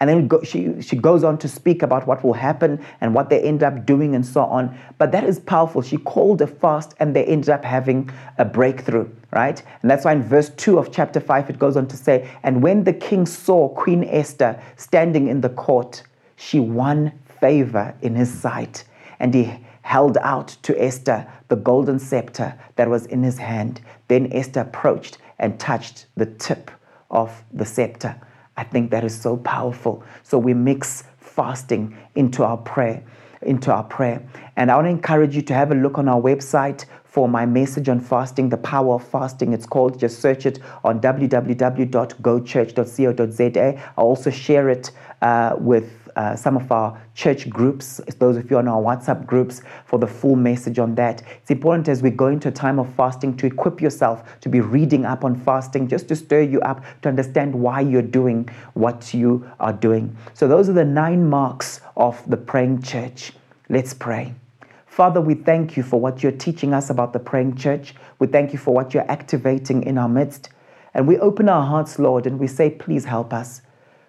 And 0.00 0.10
then 0.10 0.28
go, 0.28 0.42
she, 0.42 0.82
she 0.82 0.96
goes 0.96 1.24
on 1.24 1.38
to 1.38 1.48
speak 1.48 1.82
about 1.82 2.06
what 2.06 2.24
will 2.24 2.32
happen 2.32 2.84
and 3.00 3.14
what 3.14 3.30
they 3.30 3.40
end 3.40 3.62
up 3.62 3.86
doing 3.86 4.14
and 4.14 4.26
so 4.26 4.42
on. 4.42 4.76
But 4.98 5.12
that 5.12 5.24
is 5.24 5.38
powerful. 5.38 5.82
She 5.82 5.96
called 5.96 6.42
a 6.42 6.46
fast 6.46 6.94
and 6.98 7.14
they 7.14 7.24
ended 7.24 7.50
up 7.50 7.64
having 7.64 8.10
a 8.38 8.44
breakthrough, 8.44 9.08
right? 9.32 9.62
And 9.82 9.90
that's 9.90 10.04
why 10.04 10.12
in 10.12 10.22
verse 10.22 10.50
2 10.50 10.78
of 10.78 10.92
chapter 10.92 11.20
5, 11.20 11.50
it 11.50 11.58
goes 11.58 11.76
on 11.76 11.86
to 11.88 11.96
say, 11.96 12.28
And 12.42 12.62
when 12.62 12.84
the 12.84 12.92
king 12.92 13.24
saw 13.24 13.68
Queen 13.68 14.04
Esther 14.04 14.60
standing 14.76 15.28
in 15.28 15.40
the 15.40 15.48
court, 15.48 16.02
she 16.36 16.60
won 16.60 17.12
favor 17.40 17.94
in 18.02 18.14
his 18.14 18.32
sight. 18.32 18.84
And 19.20 19.32
he 19.32 19.52
held 19.82 20.18
out 20.18 20.48
to 20.62 20.82
Esther 20.82 21.26
the 21.48 21.56
golden 21.56 21.98
scepter 21.98 22.58
that 22.76 22.88
was 22.88 23.06
in 23.06 23.22
his 23.22 23.38
hand. 23.38 23.80
Then 24.08 24.32
Esther 24.32 24.60
approached 24.60 25.18
and 25.38 25.60
touched 25.60 26.06
the 26.16 26.26
tip 26.26 26.70
of 27.10 27.44
the 27.52 27.64
scepter. 27.64 28.20
I 28.56 28.64
think 28.64 28.90
that 28.90 29.04
is 29.04 29.20
so 29.20 29.36
powerful. 29.36 30.02
So 30.22 30.38
we 30.38 30.54
mix 30.54 31.04
fasting 31.18 31.94
into 32.14 32.42
our 32.44 32.56
prayer, 32.56 33.04
into 33.42 33.70
our 33.72 33.84
prayer. 33.84 34.26
And 34.56 34.70
I 34.70 34.76
want 34.76 34.86
to 34.86 34.90
encourage 34.90 35.34
you 35.34 35.42
to 35.42 35.52
have 35.54 35.72
a 35.72 35.74
look 35.74 35.98
on 35.98 36.08
our 36.08 36.20
website 36.20 36.84
for 37.04 37.28
my 37.28 37.44
message 37.46 37.88
on 37.88 38.00
fasting, 38.00 38.48
the 38.48 38.56
power 38.56 38.94
of 38.94 39.06
fasting. 39.06 39.52
It's 39.52 39.66
called, 39.66 40.00
just 40.00 40.20
search 40.20 40.46
it 40.46 40.58
on 40.82 41.00
www.gochurch.co.za. 41.00 43.92
I'll 43.96 44.04
also 44.04 44.30
share 44.30 44.68
it 44.68 44.90
uh, 45.22 45.54
with 45.58 46.03
uh, 46.16 46.36
some 46.36 46.56
of 46.56 46.70
our 46.70 47.00
church 47.14 47.48
groups, 47.48 48.00
those 48.18 48.36
of 48.36 48.50
you 48.50 48.58
on 48.58 48.68
our 48.68 48.80
WhatsApp 48.80 49.26
groups, 49.26 49.62
for 49.86 49.98
the 49.98 50.06
full 50.06 50.36
message 50.36 50.78
on 50.78 50.94
that. 50.94 51.22
It's 51.42 51.50
important 51.50 51.88
as 51.88 52.02
we 52.02 52.10
go 52.10 52.28
into 52.28 52.48
a 52.48 52.52
time 52.52 52.78
of 52.78 52.92
fasting 52.94 53.36
to 53.38 53.46
equip 53.46 53.80
yourself 53.80 54.40
to 54.40 54.48
be 54.48 54.60
reading 54.60 55.04
up 55.04 55.24
on 55.24 55.34
fasting, 55.34 55.88
just 55.88 56.08
to 56.08 56.16
stir 56.16 56.42
you 56.42 56.60
up 56.60 56.84
to 57.02 57.08
understand 57.08 57.54
why 57.54 57.80
you're 57.80 58.02
doing 58.02 58.48
what 58.74 59.12
you 59.14 59.50
are 59.60 59.72
doing. 59.72 60.16
So, 60.34 60.48
those 60.48 60.68
are 60.68 60.74
the 60.74 60.84
nine 60.84 61.28
marks 61.28 61.80
of 61.96 62.22
the 62.30 62.36
praying 62.36 62.82
church. 62.82 63.32
Let's 63.68 63.94
pray. 63.94 64.34
Father, 64.86 65.20
we 65.20 65.34
thank 65.34 65.76
you 65.76 65.82
for 65.82 65.98
what 65.98 66.22
you're 66.22 66.30
teaching 66.30 66.72
us 66.72 66.88
about 66.88 67.12
the 67.12 67.18
praying 67.18 67.56
church. 67.56 67.96
We 68.20 68.28
thank 68.28 68.52
you 68.52 68.58
for 68.60 68.72
what 68.72 68.94
you're 68.94 69.10
activating 69.10 69.82
in 69.82 69.98
our 69.98 70.08
midst. 70.08 70.50
And 70.94 71.08
we 71.08 71.18
open 71.18 71.48
our 71.48 71.66
hearts, 71.66 71.98
Lord, 71.98 72.28
and 72.28 72.38
we 72.38 72.46
say, 72.46 72.70
please 72.70 73.04
help 73.04 73.32
us. 73.32 73.60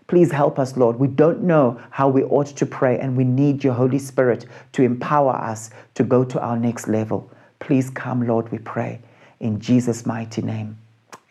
Please 0.07 0.31
help 0.31 0.59
us, 0.59 0.77
Lord. 0.77 0.99
We 0.99 1.07
don't 1.07 1.43
know 1.43 1.81
how 1.89 2.09
we 2.09 2.23
ought 2.23 2.47
to 2.47 2.65
pray, 2.65 2.99
and 2.99 3.17
we 3.17 3.23
need 3.23 3.63
your 3.63 3.73
Holy 3.73 3.97
Spirit 3.97 4.45
to 4.73 4.83
empower 4.83 5.33
us 5.33 5.71
to 5.95 6.03
go 6.03 6.23
to 6.23 6.39
our 6.39 6.57
next 6.57 6.87
level. 6.87 7.31
Please 7.59 7.89
come, 7.89 8.27
Lord, 8.27 8.51
we 8.51 8.59
pray. 8.59 9.01
In 9.39 9.59
Jesus' 9.59 10.05
mighty 10.05 10.41
name. 10.41 10.77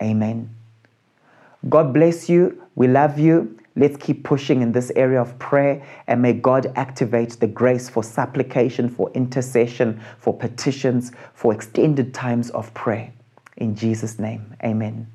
Amen. 0.03 0.51
God 1.68 1.95
bless 1.95 2.29
you. 2.29 2.62
We 2.75 2.89
love 2.89 3.18
you. 3.18 3.59
Let's 3.77 3.97
keep 3.97 4.22
pushing 4.22 4.61
in 4.61 4.72
this 4.72 4.93
area 4.95 5.20
of 5.20 5.39
prayer, 5.39 5.85
and 6.07 6.22
may 6.22 6.33
God 6.33 6.72
activate 6.77 7.41
the 7.41 7.47
grace 7.47 7.89
for 7.89 8.05
supplication, 8.05 8.89
for 8.89 9.11
intercession, 9.14 10.01
for 10.18 10.33
petitions, 10.33 11.11
for 11.35 11.53
extended 11.53 12.14
times 12.14 12.51
of 12.51 12.72
prayer. 12.75 13.12
In 13.57 13.75
Jesus' 13.75 14.18
name, 14.18 14.57
amen. 14.62 15.13